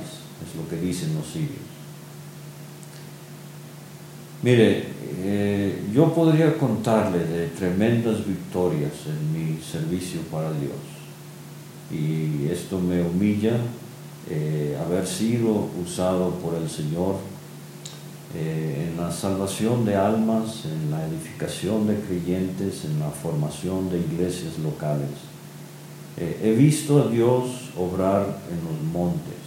es 0.46 0.56
lo 0.56 0.68
que 0.70 0.78
dicen 0.78 1.16
los 1.16 1.26
sirios. 1.28 1.70
Mire, 4.42 4.86
eh, 5.22 5.84
yo 5.94 6.14
podría 6.14 6.58
contarle 6.58 7.26
de 7.26 7.48
tremendas 7.48 8.26
victorias 8.26 8.94
en 9.08 9.34
mi 9.34 9.62
servicio 9.62 10.22
para 10.32 10.52
Dios. 10.54 10.80
Y 11.92 12.48
esto 12.50 12.80
me 12.80 13.02
humilla 13.02 13.58
eh, 14.30 14.78
haber 14.86 15.06
sido 15.06 15.68
usado 15.84 16.30
por 16.36 16.56
el 16.56 16.70
Señor 16.70 17.16
eh, 18.36 18.90
en 18.92 18.98
la 19.04 19.12
salvación 19.12 19.84
de 19.84 19.96
almas, 19.96 20.66
en 20.66 20.92
la 20.92 21.06
edificación 21.08 21.88
de 21.88 22.00
creyentes, 22.00 22.86
en 22.86 23.00
la 23.00 23.10
formación 23.10 23.90
de 23.90 24.00
iglesias 24.00 24.60
locales. 24.60 25.10
He 26.20 26.52
visto 26.52 27.02
a 27.02 27.08
Dios 27.08 27.72
obrar 27.78 28.42
en 28.52 28.64
los 28.66 28.94
montes 28.94 29.40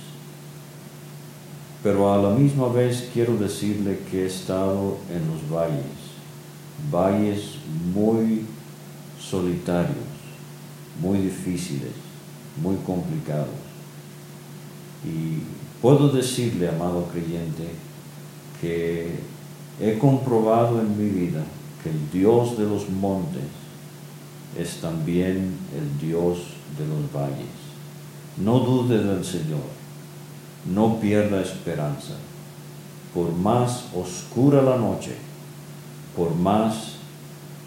pero 1.82 2.12
a 2.12 2.18
la 2.18 2.30
misma 2.30 2.68
vez 2.68 3.08
quiero 3.12 3.36
decirle 3.36 3.98
que 4.10 4.22
he 4.22 4.26
estado 4.26 4.98
en 5.10 5.26
los 5.26 5.50
valles, 5.50 5.84
valles 6.92 7.56
muy 7.92 8.44
solitarios, 9.18 9.96
muy 11.00 11.18
difíciles, 11.18 11.90
muy 12.62 12.76
complicados. 12.86 13.48
Y 15.04 15.42
puedo 15.80 16.08
decirle, 16.10 16.68
amado 16.68 17.08
creyente, 17.10 17.66
que 18.60 19.16
he 19.80 19.98
comprobado 19.98 20.80
en 20.80 20.96
mi 20.96 21.10
vida 21.10 21.42
que 21.82 21.90
el 21.90 22.10
Dios 22.12 22.56
de 22.56 22.64
los 22.64 22.88
montes 22.88 23.42
es 24.56 24.76
también 24.80 25.56
el 25.76 25.98
Dios 25.98 26.38
de 26.78 26.86
los 26.86 27.12
valles. 27.12 27.46
No 28.38 28.60
dude 28.60 29.02
del 29.02 29.24
Señor 29.24 29.82
no 30.64 31.00
pierda 31.00 31.40
esperanza. 31.40 32.14
Por 33.14 33.32
más 33.32 33.86
oscura 33.94 34.62
la 34.62 34.76
noche, 34.76 35.16
por 36.16 36.34
más 36.34 36.94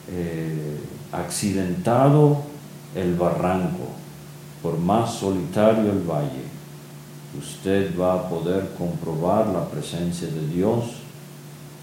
eh, 0.09 0.79
accidentado 1.11 2.41
el 2.95 3.15
barranco, 3.15 3.89
por 4.61 4.77
más 4.79 5.13
solitario 5.15 5.91
el 5.91 5.99
valle, 5.99 6.45
usted 7.37 7.97
va 7.99 8.13
a 8.13 8.29
poder 8.29 8.71
comprobar 8.77 9.47
la 9.47 9.65
presencia 9.65 10.27
de 10.27 10.47
Dios 10.47 10.85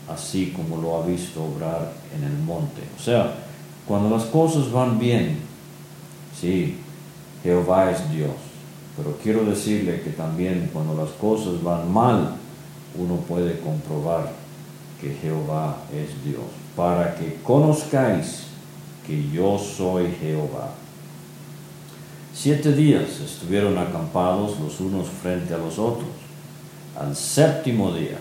así 0.08 0.52
como 0.56 0.82
lo 0.82 1.00
ha 1.00 1.06
visto 1.06 1.44
obrar 1.44 1.92
en 2.16 2.24
el 2.24 2.36
monte. 2.38 2.82
O 2.98 3.00
sea, 3.00 3.32
cuando 3.86 4.10
las 4.10 4.24
cosas 4.24 4.70
van 4.72 4.98
bien, 4.98 5.38
sí, 6.38 6.81
Jehová 7.42 7.90
es 7.90 8.10
Dios. 8.10 8.30
Pero 8.96 9.16
quiero 9.22 9.44
decirle 9.44 10.02
que 10.02 10.10
también 10.10 10.70
cuando 10.72 10.94
las 10.94 11.10
cosas 11.12 11.62
van 11.62 11.90
mal, 11.90 12.36
uno 12.96 13.16
puede 13.16 13.58
comprobar 13.60 14.32
que 15.00 15.14
Jehová 15.14 15.78
es 15.92 16.22
Dios, 16.24 16.44
para 16.76 17.14
que 17.14 17.40
conozcáis 17.42 18.44
que 19.06 19.30
yo 19.30 19.58
soy 19.58 20.12
Jehová. 20.20 20.70
Siete 22.34 22.72
días 22.72 23.20
estuvieron 23.20 23.76
acampados 23.78 24.60
los 24.60 24.80
unos 24.80 25.08
frente 25.08 25.54
a 25.54 25.58
los 25.58 25.78
otros. 25.78 26.08
Al 26.98 27.16
séptimo 27.16 27.92
día, 27.92 28.18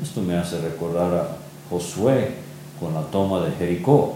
esto 0.00 0.22
me 0.22 0.36
hace 0.36 0.60
recordar 0.60 1.14
a 1.14 1.36
Josué 1.68 2.34
con 2.78 2.94
la 2.94 3.02
toma 3.02 3.40
de 3.40 3.52
Jericó. 3.52 4.14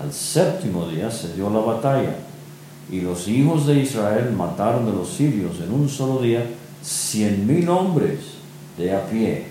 Al 0.00 0.12
séptimo 0.12 0.86
día 0.88 1.10
se 1.10 1.34
dio 1.34 1.50
la 1.50 1.58
batalla 1.58 2.16
y 2.90 3.00
los 3.00 3.28
hijos 3.28 3.66
de 3.66 3.80
Israel 3.80 4.32
mataron 4.32 4.86
de 4.86 4.92
los 4.92 5.08
sirios 5.08 5.60
en 5.60 5.72
un 5.72 5.88
solo 5.88 6.22
día 6.22 6.44
cien 6.82 7.46
mil 7.46 7.68
hombres 7.68 8.18
de 8.76 8.94
a 8.94 9.06
pie. 9.06 9.46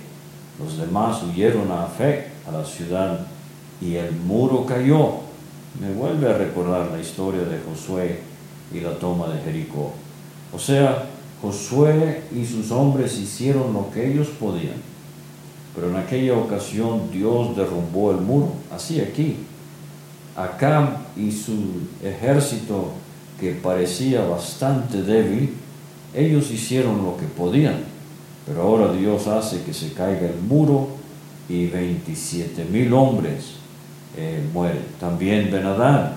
Los 0.59 0.77
demás 0.77 1.21
huyeron 1.23 1.71
a 1.71 1.83
Afec, 1.83 2.27
a 2.47 2.51
la 2.51 2.65
ciudad, 2.65 3.27
y 3.79 3.95
el 3.95 4.11
muro 4.11 4.65
cayó. 4.65 5.27
Me 5.79 5.93
vuelve 5.93 6.27
a 6.29 6.37
recordar 6.37 6.89
la 6.91 6.99
historia 6.99 7.41
de 7.41 7.59
Josué 7.59 8.19
y 8.73 8.79
la 8.79 8.97
toma 8.97 9.27
de 9.27 9.39
Jericó. 9.41 9.93
O 10.51 10.57
sea, 10.57 11.05
Josué 11.41 12.23
y 12.33 12.43
sus 12.43 12.71
hombres 12.71 13.17
hicieron 13.19 13.73
lo 13.73 13.91
que 13.91 14.11
ellos 14.11 14.29
podían. 14.39 14.81
Pero 15.75 15.89
en 15.89 15.97
aquella 15.97 16.35
ocasión 16.35 17.11
Dios 17.11 17.55
derrumbó 17.55 18.09
el 18.09 18.17
muro, 18.17 18.53
así 18.73 18.99
aquí. 18.99 19.37
Acá 20.35 21.01
y 21.15 21.31
su 21.31 21.53
ejército 22.03 22.93
que 23.39 23.51
parecía 23.51 24.21
bastante 24.21 25.03
débil, 25.03 25.53
ellos 26.13 26.51
hicieron 26.51 27.03
lo 27.03 27.17
que 27.17 27.25
podían, 27.25 27.83
pero 28.45 28.63
ahora 28.63 28.93
Dios 28.93 29.27
hace 29.27 29.61
que 29.63 29.73
se 29.73 29.93
caiga 29.93 30.27
el 30.27 30.41
muro 30.41 30.89
y 31.47 31.67
27 31.67 32.65
mil 32.65 32.91
hombres 32.93 33.57
eh, 34.17 34.43
mueren. 34.53 34.83
También 34.99 35.51
Benadán 35.51 36.15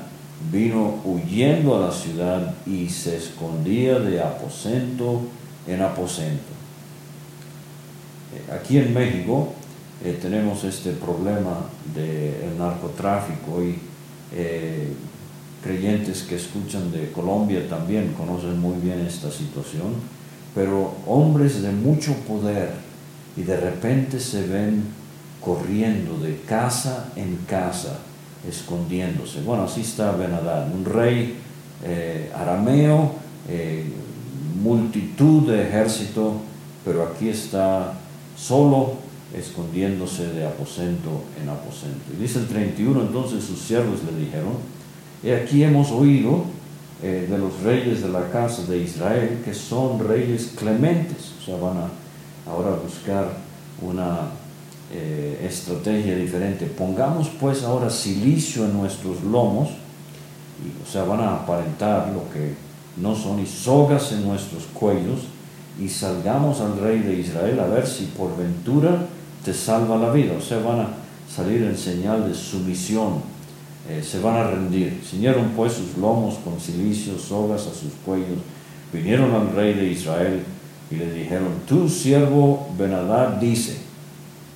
vino 0.50 1.00
huyendo 1.04 1.76
a 1.76 1.88
la 1.88 1.92
ciudad 1.92 2.54
y 2.66 2.88
se 2.88 3.16
escondía 3.16 3.98
de 3.98 4.22
aposento 4.22 5.22
en 5.66 5.82
aposento. 5.82 6.52
Eh, 8.34 8.52
aquí 8.52 8.78
en 8.78 8.94
México 8.94 9.52
eh, 10.02 10.18
tenemos 10.20 10.64
este 10.64 10.92
problema 10.92 11.66
del 11.94 12.56
narcotráfico 12.58 13.62
y 13.62 13.78
creyentes 15.62 16.22
que 16.22 16.36
escuchan 16.36 16.90
de 16.90 17.10
Colombia 17.12 17.68
también 17.68 18.14
conocen 18.14 18.58
muy 18.58 18.78
bien 18.80 19.00
esta 19.00 19.30
situación, 19.30 19.94
pero 20.54 20.94
hombres 21.06 21.62
de 21.62 21.70
mucho 21.70 22.14
poder 22.26 22.70
y 23.36 23.42
de 23.42 23.56
repente 23.56 24.18
se 24.18 24.46
ven 24.46 24.84
corriendo 25.40 26.18
de 26.18 26.40
casa 26.40 27.10
en 27.16 27.36
casa, 27.46 27.98
escondiéndose. 28.48 29.42
Bueno, 29.42 29.64
así 29.64 29.82
está 29.82 30.12
Benadad, 30.12 30.72
un 30.72 30.84
rey 30.84 31.36
eh, 31.84 32.30
arameo, 32.34 33.12
eh, 33.48 33.84
multitud 34.62 35.50
de 35.50 35.68
ejército, 35.68 36.34
pero 36.84 37.04
aquí 37.04 37.28
está 37.28 37.94
solo 38.36 38.94
escondiéndose 39.34 40.32
de 40.32 40.46
aposento 40.46 41.22
en 41.40 41.48
aposento. 41.48 42.12
Y 42.12 42.22
dice 42.22 42.40
el 42.40 42.46
31, 42.48 43.02
entonces 43.02 43.44
sus 43.44 43.60
siervos 43.60 44.00
le 44.04 44.18
dijeron, 44.18 44.54
y 45.22 45.30
aquí 45.30 45.62
hemos 45.62 45.90
oído 45.90 46.44
eh, 47.02 47.26
de 47.30 47.38
los 47.38 47.62
reyes 47.62 48.02
de 48.02 48.08
la 48.08 48.28
casa 48.30 48.62
de 48.64 48.78
Israel 48.78 49.40
que 49.44 49.54
son 49.54 49.98
reyes 49.98 50.52
clementes, 50.56 51.32
o 51.40 51.44
sea, 51.44 51.56
van 51.56 51.76
a 51.78 51.88
ahora 52.50 52.70
buscar 52.70 53.26
una 53.82 54.30
eh, 54.92 55.46
estrategia 55.48 56.16
diferente. 56.16 56.66
Pongamos 56.66 57.28
pues 57.40 57.62
ahora 57.62 57.90
silicio 57.90 58.64
en 58.64 58.74
nuestros 58.74 59.22
lomos, 59.22 59.68
y, 59.68 60.82
o 60.82 60.90
sea, 60.90 61.04
van 61.04 61.20
a 61.20 61.36
aparentar 61.36 62.08
lo 62.08 62.30
que 62.32 62.54
no 62.96 63.14
son, 63.14 63.40
y 63.40 63.46
sogas 63.46 64.12
en 64.12 64.26
nuestros 64.26 64.64
cuellos, 64.74 65.20
y 65.80 65.88
salgamos 65.88 66.60
al 66.60 66.78
rey 66.78 66.98
de 66.98 67.14
Israel 67.14 67.60
a 67.60 67.66
ver 67.66 67.86
si 67.86 68.06
por 68.06 68.36
ventura 68.36 69.06
te 69.44 69.54
salva 69.54 69.96
la 69.96 70.12
vida, 70.12 70.34
o 70.36 70.40
sea, 70.40 70.58
van 70.58 70.80
a 70.80 70.88
salir 71.34 71.62
en 71.62 71.76
señal 71.76 72.28
de 72.28 72.34
sumisión 72.34 73.22
eh, 73.90 74.04
se 74.04 74.20
van 74.20 74.36
a 74.36 74.44
rendir. 74.44 75.00
Ciñeron 75.04 75.50
pues 75.56 75.72
sus 75.72 75.96
lomos 75.96 76.36
con 76.44 76.60
cilicios, 76.60 77.22
sogas 77.22 77.62
a 77.62 77.74
sus 77.74 77.92
cuellos, 78.04 78.38
vinieron 78.92 79.34
al 79.34 79.52
rey 79.52 79.74
de 79.74 79.90
Israel 79.90 80.42
y 80.92 80.94
le 80.94 81.12
dijeron, 81.12 81.48
tu 81.66 81.88
siervo 81.88 82.68
Benadad 82.78 83.40
dice, 83.40 83.78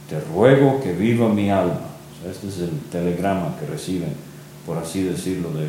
te 0.09 0.21
ruego 0.21 0.81
que 0.81 0.93
viva 0.93 1.29
mi 1.29 1.51
alma. 1.51 1.81
este 2.31 2.47
es 2.47 2.59
el 2.61 2.79
telegrama 2.93 3.57
que 3.59 3.67
reciben, 3.67 4.13
por 4.65 4.79
así 4.79 5.03
decirlo, 5.03 5.51
de, 5.51 5.67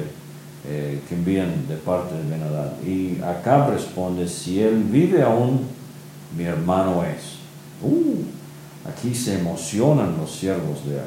eh, 0.68 1.02
que 1.10 1.16
envían 1.16 1.68
de 1.68 1.76
parte 1.78 2.14
de 2.14 2.30
Benadad. 2.30 2.74
Y 2.86 3.20
acá 3.24 3.66
responde, 3.66 4.28
si 4.28 4.62
él 4.62 4.84
vive 4.84 5.24
aún, 5.24 5.62
mi 6.38 6.44
hermano 6.44 7.04
es. 7.04 7.40
Uh, 7.82 8.24
aquí 8.88 9.16
se 9.16 9.40
emocionan 9.40 10.18
los 10.18 10.32
siervos 10.32 10.86
de 10.86 11.00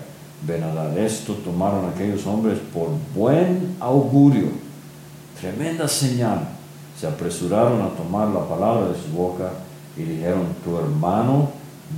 Benadad. 0.43 0.97
Esto 0.97 1.35
tomaron 1.35 1.89
aquellos 1.89 2.27
hombres 2.27 2.59
por 2.73 2.89
buen 3.15 3.77
augurio, 3.81 4.49
tremenda 5.41 5.89
señal. 5.89 6.49
Se 6.99 7.07
apresuraron 7.07 7.83
a 7.83 7.89
tomar 7.91 8.29
la 8.29 8.49
palabra 8.49 8.89
de 8.89 8.95
su 8.95 9.17
boca 9.17 9.51
y 9.97 10.03
dijeron, 10.03 10.47
tu 10.65 10.77
hermano 10.79 11.51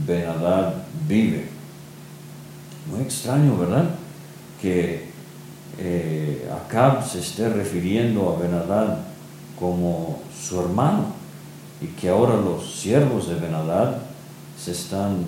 Benadad 0.06 0.74
vive. 1.06 1.48
Muy 2.90 3.02
extraño, 3.02 3.56
¿verdad? 3.56 3.90
Que 4.60 5.10
eh, 5.78 6.50
Acab 6.52 7.06
se 7.06 7.20
esté 7.20 7.48
refiriendo 7.48 8.30
a 8.30 8.40
Benadad 8.40 8.98
como 9.58 10.20
su 10.38 10.60
hermano 10.60 11.06
y 11.80 11.86
que 11.86 12.08
ahora 12.08 12.36
los 12.36 12.74
siervos 12.80 13.28
de 13.28 13.34
Benadad 13.36 13.98
se 14.58 14.72
están 14.72 15.24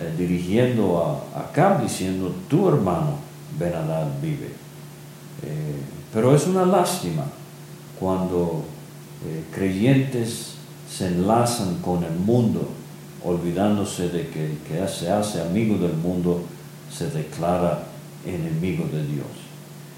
eh, 0.00 0.14
dirigiendo 0.18 1.22
a 1.34 1.40
Acab 1.40 1.82
diciendo, 1.82 2.34
tu 2.48 2.68
hermano 2.68 3.18
Benadad 3.58 4.08
vive. 4.20 4.48
Eh, 5.42 5.80
pero 6.12 6.34
es 6.34 6.46
una 6.46 6.64
lástima 6.64 7.24
cuando 8.00 8.64
eh, 9.26 9.44
creyentes 9.54 10.54
se 10.90 11.08
enlazan 11.08 11.76
con 11.76 12.02
el 12.04 12.14
mundo, 12.14 12.68
olvidándose 13.24 14.08
de 14.08 14.28
que 14.28 14.58
que 14.66 14.86
se 14.88 15.10
hace 15.10 15.40
amigo 15.40 15.78
del 15.78 15.94
mundo 15.94 16.42
se 16.90 17.10
declara 17.10 17.84
enemigo 18.26 18.86
de 18.92 19.04
Dios. 19.06 19.26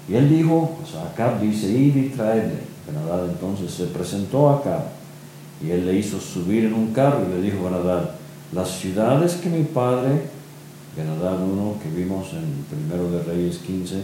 Y 0.07 0.15
él 0.15 0.29
dijo, 0.29 0.77
pues 0.79 0.95
Acab 0.95 1.39
dice, 1.41 1.67
id 1.69 1.95
y 1.95 2.09
traedle. 2.09 2.67
Benadad 2.85 3.25
entonces 3.25 3.71
se 3.71 3.85
presentó 3.87 4.49
a 4.49 4.57
Acab 4.57 4.83
y 5.61 5.71
él 5.71 5.85
le 5.85 5.95
hizo 5.95 6.19
subir 6.19 6.65
en 6.65 6.73
un 6.73 6.93
carro 6.93 7.25
y 7.27 7.33
le 7.33 7.41
dijo, 7.41 7.63
Benadad, 7.63 8.11
las 8.53 8.69
ciudades 8.79 9.35
que 9.35 9.49
mi 9.49 9.63
padre, 9.63 10.21
Benadad 10.95 11.41
1, 11.41 11.75
que 11.81 11.89
vimos 11.89 12.33
en 12.33 12.65
Primero 12.69 13.11
de 13.11 13.23
Reyes 13.23 13.57
15, 13.59 14.03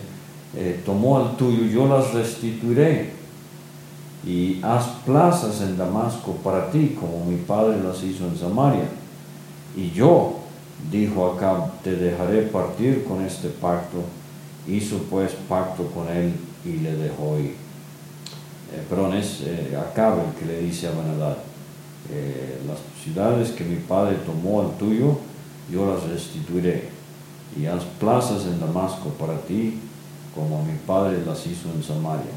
eh, 0.56 0.82
tomó 0.86 1.18
al 1.18 1.38
tuyo, 1.38 1.66
yo 1.66 1.88
las 1.88 2.14
restituiré. 2.14 3.12
Y 4.26 4.62
haz 4.64 4.88
plazas 5.06 5.62
en 5.62 5.78
Damasco 5.78 6.34
para 6.44 6.72
ti, 6.72 6.96
como 7.00 7.26
mi 7.26 7.38
padre 7.38 7.82
las 7.84 8.02
hizo 8.04 8.26
en 8.26 8.38
Samaria. 8.38 8.86
Y 9.76 9.92
yo, 9.92 10.40
dijo 10.92 11.32
acá, 11.32 11.72
te 11.84 11.96
dejaré 11.96 12.44
partir 12.44 13.04
con 13.04 13.24
este 13.24 13.50
pacto. 13.50 13.98
Hizo 14.68 14.98
pues 15.10 15.34
pacto 15.50 15.88
con 15.88 16.08
él 16.08 16.34
y 16.64 16.78
le 16.78 16.96
dejó 16.96 17.38
ir. 17.40 17.56
Eh, 18.74 18.82
perdón, 18.90 19.14
eh, 19.14 19.78
el 19.78 20.40
que 20.40 20.46
le 20.46 20.62
dice 20.62 20.88
a 20.88 20.92
Benadad, 20.92 21.38
eh, 22.10 22.60
las 22.66 22.80
ciudades 23.04 23.52
que 23.52 23.64
mi 23.64 23.78
padre 23.78 24.18
tomó 24.26 24.62
al 24.62 24.78
tuyo, 24.78 25.18
yo 25.72 25.94
las 25.94 26.04
restituiré, 26.04 26.90
y 27.60 27.66
haz 27.66 27.84
plazas 28.00 28.46
en 28.46 28.60
Damasco 28.60 29.10
para 29.10 29.40
ti, 29.42 29.80
como 30.34 30.64
mi 30.64 30.78
padre 30.88 31.24
las 31.26 31.46
hizo 31.46 31.70
en 31.76 31.84
Samaria. 31.84 32.32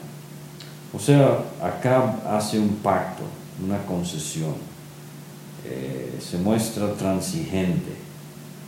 O 0.93 0.99
sea, 0.99 1.39
acá 1.63 2.21
hace 2.27 2.59
un 2.59 2.77
pacto, 2.77 3.23
una 3.65 3.79
concesión. 3.87 4.55
Eh, 5.65 6.19
se 6.21 6.39
muestra 6.39 6.93
transigente 6.95 7.93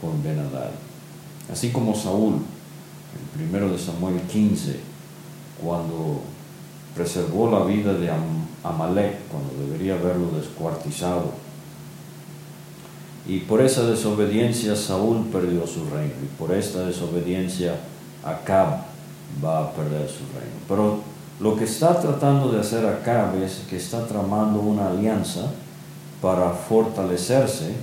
con 0.00 0.22
Benadad. 0.22 0.70
Así 1.50 1.70
como 1.70 1.94
Saúl, 1.94 2.34
el 2.34 3.38
primero 3.38 3.70
de 3.70 3.78
Samuel 3.78 4.20
15, 4.22 4.80
cuando 5.62 6.22
preservó 6.94 7.50
la 7.50 7.64
vida 7.64 7.94
de 7.94 8.10
Amalek 8.64 9.28
cuando 9.30 9.54
debería 9.64 9.94
haberlo 9.94 10.30
descuartizado. 10.36 11.47
Y 13.28 13.40
por 13.40 13.60
esa 13.60 13.84
desobediencia 13.84 14.74
Saúl 14.74 15.26
perdió 15.30 15.66
su 15.66 15.84
reino 15.90 16.14
y 16.22 16.38
por 16.38 16.50
esta 16.50 16.86
desobediencia 16.86 17.76
Acab 18.24 18.86
va 19.44 19.64
a 19.64 19.72
perder 19.72 20.08
su 20.08 20.24
reino. 20.32 20.56
Pero 20.66 21.00
lo 21.38 21.54
que 21.54 21.64
está 21.64 22.00
tratando 22.00 22.50
de 22.50 22.58
hacer 22.58 22.86
Acab 22.86 23.36
es 23.42 23.64
que 23.68 23.76
está 23.76 24.06
tramando 24.06 24.60
una 24.60 24.88
alianza 24.88 25.50
para 26.22 26.50
fortalecerse 26.50 27.74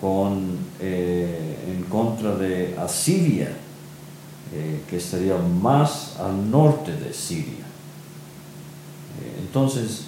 con, 0.00 0.58
eh, 0.80 1.58
en 1.68 1.82
contra 1.84 2.36
de 2.36 2.76
Asiria, 2.78 3.52
eh, 4.54 4.82
que 4.88 4.96
estaría 4.96 5.36
más 5.38 6.16
al 6.20 6.50
norte 6.50 6.92
de 6.92 7.12
Siria. 7.12 7.64
Entonces, 9.40 10.04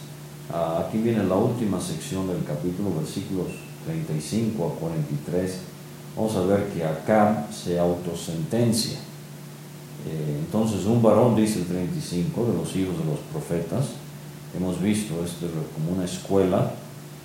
ah, 0.52 0.84
aquí 0.86 0.98
viene 0.98 1.24
la 1.24 1.34
última 1.34 1.80
sección 1.80 2.28
del 2.28 2.44
capítulo, 2.44 2.94
versículos 2.96 3.48
35 3.84 4.66
a 4.66 4.80
43. 4.80 5.58
Vamos 6.16 6.36
a 6.36 6.42
ver 6.42 6.68
que 6.68 6.84
acá 6.84 7.46
se 7.50 7.78
autosentencia. 7.78 8.98
Eh, 10.06 10.38
entonces, 10.38 10.84
un 10.86 11.02
varón, 11.02 11.34
dice 11.34 11.60
el 11.60 11.66
35, 11.66 12.46
de 12.46 12.54
los 12.54 12.76
hijos 12.76 12.98
de 12.98 13.04
los 13.04 13.18
profetas, 13.32 13.86
hemos 14.56 14.80
visto 14.80 15.24
esto 15.24 15.46
como 15.74 15.96
una 15.96 16.04
escuela 16.04 16.72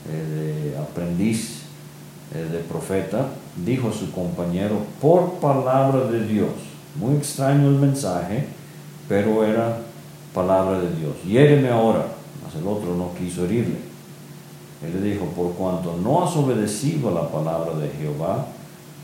eh, 0.10 0.72
de 0.72 0.78
aprendiz 0.78 1.60
eh, 2.34 2.48
de 2.52 2.60
profeta, 2.60 3.28
dijo 3.66 3.90
a 3.90 3.94
su 3.94 4.12
compañero, 4.12 4.78
por 5.02 5.34
palabra 5.40 6.10
de 6.10 6.26
Dios. 6.26 6.52
Muy 6.96 7.16
extraño 7.18 7.68
el 7.68 7.76
mensaje, 7.76 8.46
pero 9.08 9.44
era 9.44 9.82
palabra 10.34 10.80
de 10.80 10.96
Dios. 10.96 11.16
Hiéreme 11.26 11.70
ahora, 11.70 12.06
mas 12.44 12.56
el 12.56 12.68
otro 12.68 12.96
no 12.96 13.14
quiso 13.18 13.46
herirle. 13.46 13.89
Él 14.84 15.02
le 15.02 15.12
dijo, 15.12 15.26
por 15.26 15.54
cuanto 15.54 15.98
no 15.98 16.24
has 16.24 16.36
obedecido 16.36 17.10
a 17.10 17.24
la 17.24 17.30
palabra 17.30 17.78
de 17.78 17.90
Jehová, 17.90 18.48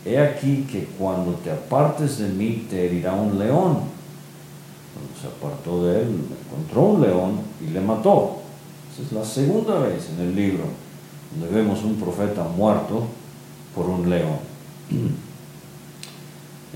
he 0.06 0.18
aquí 0.18 0.66
que 0.72 0.86
cuando 0.98 1.34
te 1.34 1.52
apartes 1.52 2.20
de 2.20 2.30
mí 2.30 2.66
te 2.70 2.86
herirá 2.86 3.14
un 3.14 3.38
león. 3.38 3.80
Cuando 4.94 5.14
se 5.20 5.28
apartó 5.28 5.86
de 5.86 6.02
él, 6.02 6.08
encontró 6.48 6.82
un 6.82 7.02
león 7.02 7.40
y 7.62 7.72
le 7.72 7.82
mató. 7.82 8.38
Esa 8.94 9.04
es 9.04 9.12
la 9.12 9.26
segunda 9.26 9.80
vez 9.80 10.10
en 10.16 10.26
el 10.26 10.36
libro 10.36 10.64
donde 11.32 11.54
vemos 11.54 11.84
un 11.84 11.96
profeta 11.96 12.44
muerto 12.44 13.04
por 13.74 13.88
un 13.88 14.10
león. 14.10 14.40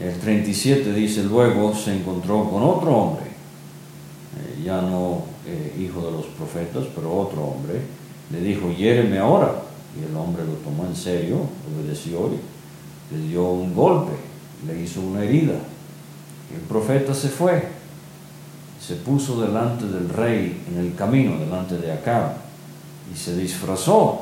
El 0.01 0.17
37 0.17 0.93
dice, 0.93 1.23
luego 1.23 1.73
se 1.73 1.97
encontró 1.97 2.49
con 2.49 2.63
otro 2.63 2.95
hombre 2.95 3.29
eh, 4.37 4.61
ya 4.63 4.81
no 4.81 5.23
eh, 5.45 5.75
hijo 5.79 6.01
de 6.05 6.11
los 6.11 6.25
profetas, 6.27 6.85
pero 6.95 7.15
otro 7.15 7.41
hombre, 7.43 7.81
le 8.31 8.41
dijo, 8.41 8.71
hiéreme 8.71 9.19
ahora. 9.19 9.63
Y 9.99 10.09
el 10.09 10.15
hombre 10.15 10.43
lo 10.45 10.53
tomó 10.53 10.85
en 10.85 10.95
serio, 10.95 11.37
obedeció 11.75 12.29
y 12.29 13.15
le 13.15 13.27
dio 13.27 13.49
un 13.49 13.73
golpe, 13.73 14.11
le 14.67 14.81
hizo 14.81 15.01
una 15.01 15.23
herida. 15.23 15.55
Y 16.51 16.55
el 16.55 16.61
profeta 16.61 17.13
se 17.13 17.29
fue, 17.29 17.67
se 18.79 18.95
puso 18.95 19.41
delante 19.41 19.85
del 19.85 20.09
rey 20.09 20.63
en 20.71 20.79
el 20.79 20.95
camino, 20.95 21.39
delante 21.39 21.77
de 21.77 21.91
Acab, 21.91 22.33
y 23.11 23.17
se 23.17 23.35
disfrazó. 23.35 24.21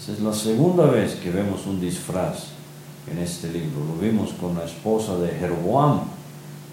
Esa 0.00 0.12
es 0.12 0.20
la 0.20 0.32
segunda 0.32 0.86
vez 0.86 1.16
que 1.16 1.30
vemos 1.30 1.66
un 1.66 1.80
disfraz 1.80 2.46
en 3.10 3.18
este 3.18 3.52
libro. 3.52 3.84
Lo 3.94 4.00
vimos 4.00 4.32
con 4.32 4.56
la 4.56 4.64
esposa 4.64 5.18
de 5.18 5.28
Jeroboam, 5.28 6.00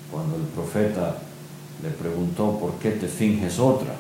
cuando 0.10 0.38
el 0.38 0.44
profeta 0.44 1.18
le 1.84 1.90
preguntó, 1.90 2.58
¿por 2.58 2.74
qué 2.76 2.92
te 2.92 3.08
finges 3.08 3.60
otra? 3.60 3.94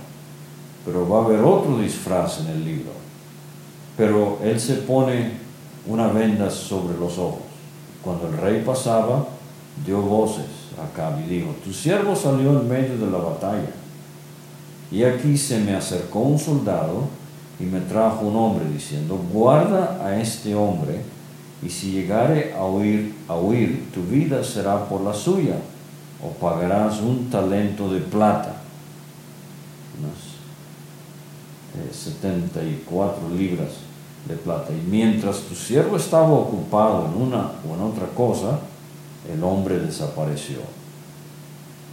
Pero 0.88 1.08
va 1.08 1.20
a 1.20 1.26
haber 1.26 1.42
otro 1.42 1.78
disfraz 1.78 2.40
en 2.40 2.48
el 2.48 2.64
libro. 2.66 2.92
Pero 3.98 4.40
él 4.42 4.58
se 4.58 4.76
pone 4.76 5.34
una 5.86 6.08
venda 6.08 6.50
sobre 6.50 6.98
los 6.98 7.18
ojos. 7.18 7.42
Cuando 8.02 8.30
el 8.30 8.38
rey 8.38 8.64
pasaba, 8.66 9.28
dio 9.86 10.02
voces 10.02 10.46
a 10.78 11.20
y 11.20 11.24
dijo, 11.24 11.56
tu 11.64 11.74
siervo 11.74 12.16
salió 12.16 12.60
en 12.62 12.70
medio 12.70 12.98
de 12.98 13.12
la 13.12 13.18
batalla. 13.18 13.72
Y 14.92 15.04
aquí 15.04 15.38
se 15.38 15.60
me 15.60 15.76
acercó 15.76 16.20
un 16.20 16.40
soldado 16.40 17.04
y 17.60 17.64
me 17.64 17.82
trajo 17.82 18.28
un 18.28 18.38
hombre 18.38 18.66
diciendo, 18.70 19.20
guarda 19.34 20.00
a 20.02 20.22
este 20.22 20.56
hombre 20.56 21.02
y 21.62 21.70
si 21.70 21.92
llegare 21.92 22.54
a 22.54 22.64
huir, 22.66 23.16
a 23.28 23.36
huir, 23.36 23.92
tu 23.94 24.04
vida 24.04 24.44
será 24.44 24.88
por 24.88 25.02
la 25.02 25.14
suya 25.14 25.56
o 26.24 26.30
pagarás 26.30 27.02
un 27.02 27.30
talento 27.30 27.92
de 27.92 28.00
plata, 28.00 28.62
74 31.92 33.28
eh, 33.28 33.38
libras 33.38 33.70
de 34.28 34.36
plata. 34.36 34.72
Y 34.74 34.90
mientras 34.90 35.42
tu 35.42 35.56
siervo 35.56 35.98
estaba 35.98 36.32
ocupado 36.32 37.06
en 37.06 37.22
una 37.22 37.52
o 37.70 37.76
en 37.76 37.82
otra 37.82 38.08
cosa, 38.16 38.60
el 39.32 39.44
hombre 39.44 39.80
desapareció. 39.80 40.60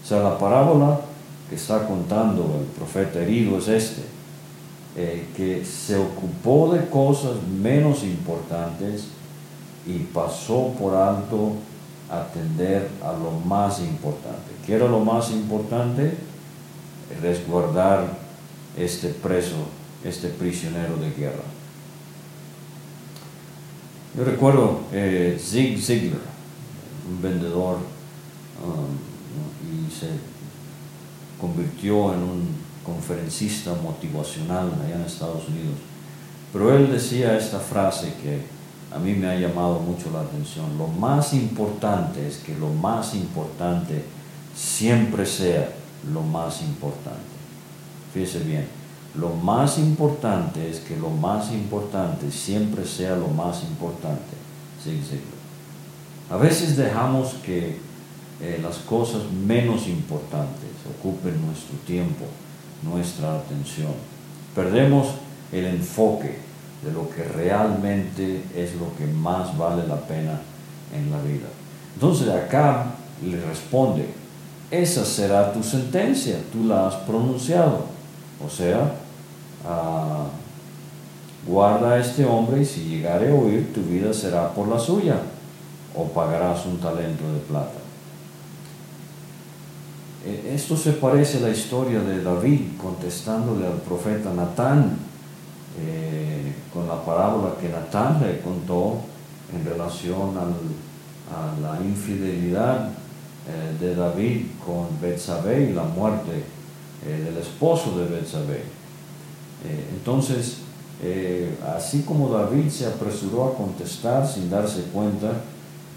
O 0.03 0.07
sea, 0.07 0.21
la 0.21 0.39
parábola 0.39 1.01
que 1.49 1.57
está 1.57 1.87
contando 1.87 2.59
el 2.61 2.67
profeta 2.67 3.21
herido 3.21 3.59
es 3.59 3.69
este, 3.69 4.03
eh, 4.97 5.27
que 5.37 5.65
se 5.65 5.97
ocupó 5.97 6.73
de 6.73 6.87
cosas 6.89 7.43
menos 7.61 8.03
importantes 8.03 9.09
y 9.87 9.99
pasó 9.99 10.73
por 10.79 10.95
alto 10.95 11.53
atender 12.11 12.89
a 13.03 13.13
lo 13.13 13.31
más 13.47 13.81
importante. 13.81 14.53
¿Qué 14.67 14.75
era 14.75 14.87
lo 14.87 15.01
más 15.01 15.31
importante? 15.31 16.17
Resguardar 17.21 18.24
este 18.77 19.09
preso, 19.09 19.69
este 20.05 20.29
prisionero 20.29 20.97
de 20.97 21.11
guerra. 21.13 21.45
Yo 24.17 24.25
recuerdo 24.25 24.81
eh, 24.93 25.39
Zig 25.41 25.79
Ziglar, 25.81 26.21
un 27.09 27.21
vendedor, 27.21 27.79
um, 28.65 28.95
y 29.67 29.91
se 29.91 30.09
convirtió 31.41 32.15
en 32.15 32.21
un 32.21 32.49
conferencista 32.85 33.75
motivacional 33.83 34.73
allá 34.85 34.97
en 34.97 35.03
Estados 35.03 35.49
Unidos. 35.49 35.79
Pero 36.53 36.77
él 36.77 36.93
decía 36.93 37.37
esta 37.37 37.59
frase 37.59 38.15
que 38.23 38.43
a 38.95 38.99
mí 38.99 39.15
me 39.15 39.27
ha 39.27 39.37
llamado 39.37 39.81
mucho 39.81 40.11
la 40.13 40.21
atención. 40.21 40.79
Lo 40.79 40.87
más 40.87 41.33
importante 41.35 42.27
es 42.29 42.37
que 42.37 42.55
lo 42.55 42.69
más 42.69 43.15
importante 43.15 44.05
siempre 44.55 45.27
sea 45.27 45.73
lo 46.13 46.23
más 46.23 46.63
importante. 46.63 47.34
Fíjese 48.15 48.39
bien, 48.39 48.67
lo 49.17 49.31
más 49.31 49.77
importante 49.77 50.71
es 50.71 50.79
que 50.79 50.97
lo 50.97 51.11
más 51.11 51.53
importante 51.53 52.31
siempre 52.31 52.87
sea 52.87 53.17
lo 53.17 53.29
más 53.29 53.63
importante. 53.65 54.37
Sí, 54.83 55.03
sí. 55.09 55.21
A 56.31 56.37
veces 56.37 56.77
dejamos 56.77 57.35
que 57.45 57.77
eh, 58.41 58.61
las 58.63 58.79
cosas 58.79 59.23
menos 59.31 59.87
importantes 59.89 60.71
ocupen 60.99 61.45
nuestro 61.45 61.77
tiempo, 61.87 62.25
nuestra 62.83 63.37
atención. 63.37 63.93
Perdemos 64.55 65.09
el 65.53 65.67
enfoque 65.67 66.39
de 66.85 66.93
lo 66.93 67.09
que 67.11 67.25
realmente 67.25 68.43
es 68.55 68.75
lo 68.77 68.95
que 68.97 69.07
más 69.07 69.57
vale 69.59 69.87
la 69.87 70.01
pena 70.01 70.41
en 70.95 71.11
la 71.11 71.21
vida. 71.23 71.49
Entonces 71.95 72.29
acá 72.29 72.95
le 73.25 73.41
responde, 73.41 74.07
esa 74.71 75.05
será 75.05 75.53
tu 75.53 75.63
sentencia, 75.63 76.37
tú 76.53 76.65
la 76.65 76.89
has 76.89 76.95
pronunciado. 76.97 77.94
O 78.45 78.49
sea, 78.49 78.95
Ah, 79.67 80.27
guarda 81.47 81.93
a 81.93 81.99
este 81.99 82.25
hombre 82.25 82.61
y 82.61 82.65
si 82.67 82.85
llegare 82.85 83.31
a 83.31 83.35
oír, 83.35 83.73
tu 83.73 83.81
vida 83.83 84.13
será 84.13 84.53
por 84.53 84.69
la 84.69 84.79
suya, 84.79 85.17
o 85.95 86.05
pagarás 86.09 86.67
un 86.67 86.79
talento 86.79 87.25
de 87.33 87.41
plata. 87.41 87.81
E, 90.27 90.55
esto 90.55 90.77
se 90.77 90.93
parece 90.93 91.39
a 91.39 91.49
la 91.49 91.51
historia 91.51 92.01
de 92.01 92.23
David 92.23 92.77
contestándole 92.81 93.67
al 93.67 93.81
profeta 93.81 94.33
Natán 94.35 94.99
eh, 95.81 96.53
con 96.73 96.87
la 96.87 97.03
parábola 97.03 97.55
que 97.61 97.69
Natán 97.69 98.21
le 98.21 98.41
contó 98.41 99.01
en 99.55 99.65
relación 99.65 100.37
a 100.37 101.61
la 101.61 101.81
infidelidad 101.83 102.89
eh, 103.49 103.77
de 103.81 103.95
David 103.95 104.47
con 104.65 104.89
Betsabé 105.01 105.71
y 105.71 105.73
la 105.73 105.85
muerte 105.85 106.45
eh, 107.07 107.23
del 107.25 107.37
esposo 107.39 107.99
de 107.99 108.07
Betsabé. 108.07 108.63
Eh, 109.65 109.89
entonces, 109.97 110.59
eh, 111.03 111.57
así 111.77 112.03
como 112.03 112.29
David 112.29 112.71
se 112.71 112.87
apresuró 112.87 113.45
a 113.45 113.55
contestar 113.55 114.27
sin 114.27 114.49
darse 114.51 114.83
cuenta 114.93 115.33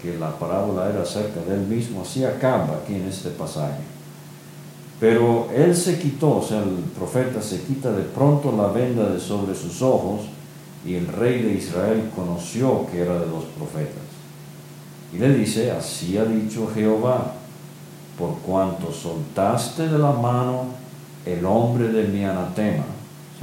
que 0.02 0.18
la 0.18 0.38
parábola 0.38 0.88
era 0.88 1.02
acerca 1.02 1.40
de 1.40 1.54
él 1.54 1.66
mismo, 1.66 2.02
así 2.02 2.24
acaba 2.24 2.78
aquí 2.82 2.94
en 2.94 3.06
este 3.06 3.30
pasaje. 3.30 3.80
Pero 5.00 5.48
él 5.54 5.76
se 5.76 5.98
quitó, 5.98 6.38
o 6.38 6.42
sea, 6.42 6.62
el 6.62 6.82
profeta 6.96 7.40
se 7.40 7.62
quita 7.62 7.92
de 7.92 8.02
pronto 8.02 8.52
la 8.52 8.68
venda 8.68 9.08
de 9.08 9.20
sobre 9.20 9.54
sus 9.54 9.80
ojos 9.80 10.22
y 10.84 10.94
el 10.94 11.06
rey 11.06 11.42
de 11.42 11.54
Israel 11.54 12.10
conoció 12.14 12.86
que 12.90 13.00
era 13.00 13.18
de 13.18 13.26
los 13.26 13.44
profetas. 13.56 14.02
Y 15.12 15.18
le 15.18 15.32
dice, 15.34 15.70
así 15.70 16.18
ha 16.18 16.24
dicho 16.24 16.68
Jehová, 16.74 17.34
por 18.18 18.38
cuanto 18.38 18.92
soltaste 18.92 19.88
de 19.88 19.98
la 19.98 20.12
mano 20.12 20.66
el 21.26 21.44
hombre 21.44 21.88
de 21.88 22.08
mi 22.08 22.24
anatema, 22.24 22.84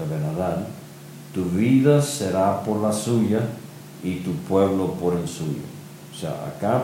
Benadán, 0.04 0.68
tu 1.34 1.46
vida 1.46 2.02
será 2.02 2.62
por 2.64 2.82
la 2.82 2.92
suya 2.92 3.42
y 4.04 4.18
tu 4.18 4.34
pueblo 4.34 4.94
por 4.94 5.14
el 5.14 5.28
suyo. 5.28 5.64
O 6.14 6.18
sea, 6.18 6.32
acá 6.46 6.84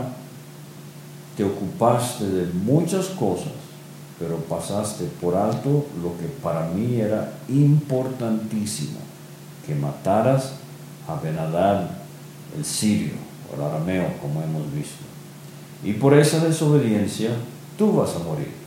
te 1.35 1.43
ocupaste 1.43 2.25
de 2.25 2.53
muchas 2.53 3.07
cosas, 3.07 3.53
pero 4.19 4.37
pasaste 4.37 5.05
por 5.19 5.35
alto 5.35 5.87
lo 6.01 6.17
que 6.17 6.27
para 6.41 6.67
mí 6.67 6.99
era 6.99 7.33
importantísimo, 7.49 8.99
que 9.65 9.75
mataras 9.75 10.53
a 11.07 11.15
Benadad 11.15 11.89
el 12.57 12.65
sirio, 12.65 13.13
o 13.49 13.55
el 13.55 13.61
arameo, 13.61 14.13
como 14.21 14.41
hemos 14.41 14.73
visto. 14.73 15.03
Y 15.83 15.93
por 15.93 16.13
esa 16.13 16.39
desobediencia 16.39 17.31
tú 17.77 17.93
vas 17.93 18.15
a 18.15 18.19
morir. 18.19 18.60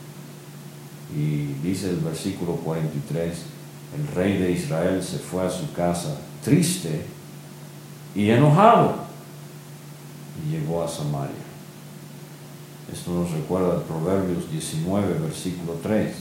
Y 1.15 1.53
dice 1.63 1.89
el 1.89 1.97
versículo 1.97 2.57
43, 2.57 3.37
el 3.97 4.15
rey 4.15 4.37
de 4.37 4.51
Israel 4.51 5.01
se 5.01 5.17
fue 5.17 5.45
a 5.45 5.49
su 5.49 5.71
casa 5.71 6.17
triste 6.43 7.05
y 8.13 8.29
enojado 8.29 8.95
y 10.43 10.51
llegó 10.51 10.83
a 10.83 10.87
Samaria. 10.89 11.35
Esto 12.91 13.11
nos 13.11 13.31
recuerda 13.31 13.81
Proverbios 13.83 14.51
19, 14.51 15.19
versículo 15.19 15.79
3. 15.81 16.13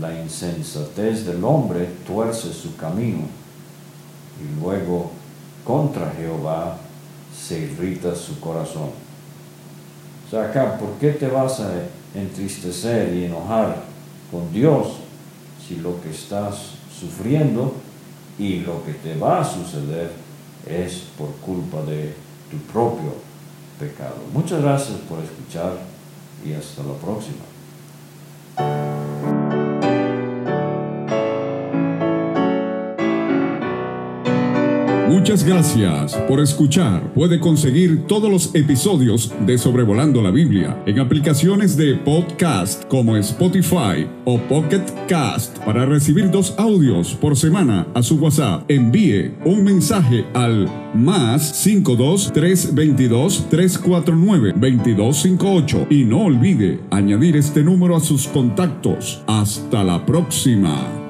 La 0.00 0.20
insensatez 0.20 1.24
del 1.24 1.42
hombre 1.44 1.88
tuerce 2.06 2.52
su 2.52 2.76
camino 2.76 3.22
y 4.40 4.60
luego 4.60 5.12
contra 5.64 6.12
Jehová 6.12 6.78
se 7.34 7.60
irrita 7.60 8.14
su 8.14 8.38
corazón. 8.40 8.90
O 10.26 10.30
sea, 10.30 10.46
acá, 10.50 10.76
¿por 10.76 10.90
qué 10.98 11.12
te 11.12 11.28
vas 11.28 11.60
a 11.60 11.70
entristecer 12.14 13.14
y 13.14 13.24
enojar 13.24 13.85
con 14.30 14.52
Dios 14.52 14.88
si 15.66 15.76
lo 15.76 16.00
que 16.00 16.10
estás 16.10 16.72
sufriendo 16.98 17.74
y 18.38 18.60
lo 18.60 18.84
que 18.84 18.92
te 18.92 19.16
va 19.18 19.40
a 19.40 19.44
suceder 19.44 20.10
es 20.66 21.04
por 21.16 21.30
culpa 21.36 21.82
de 21.82 22.14
tu 22.50 22.56
propio 22.72 23.14
pecado. 23.78 24.16
Muchas 24.32 24.62
gracias 24.62 24.98
por 25.08 25.18
escuchar 25.20 25.72
y 26.44 26.52
hasta 26.52 26.82
la 26.82 26.94
próxima. 26.94 27.55
Muchas 35.26 35.42
gracias 35.42 36.14
por 36.28 36.38
escuchar. 36.38 37.12
Puede 37.12 37.40
conseguir 37.40 38.06
todos 38.06 38.30
los 38.30 38.54
episodios 38.54 39.34
de 39.44 39.58
Sobrevolando 39.58 40.22
la 40.22 40.30
Biblia 40.30 40.80
en 40.86 41.00
aplicaciones 41.00 41.76
de 41.76 41.96
podcast 41.96 42.84
como 42.84 43.16
Spotify 43.16 44.06
o 44.24 44.38
Pocket 44.38 44.84
Cast 45.08 45.58
para 45.64 45.84
recibir 45.84 46.30
dos 46.30 46.54
audios 46.58 47.16
por 47.16 47.36
semana 47.36 47.88
a 47.92 48.04
su 48.04 48.18
WhatsApp. 48.18 48.70
Envíe 48.70 49.32
un 49.44 49.64
mensaje 49.64 50.24
al 50.32 50.70
más 50.94 51.56
52 51.56 52.32
322 52.32 53.48
349 53.50 54.52
2258 54.52 55.88
y 55.90 56.04
no 56.04 56.26
olvide 56.26 56.78
añadir 56.92 57.34
este 57.34 57.64
número 57.64 57.96
a 57.96 58.00
sus 58.00 58.28
contactos. 58.28 59.24
Hasta 59.26 59.82
la 59.82 60.06
próxima. 60.06 61.05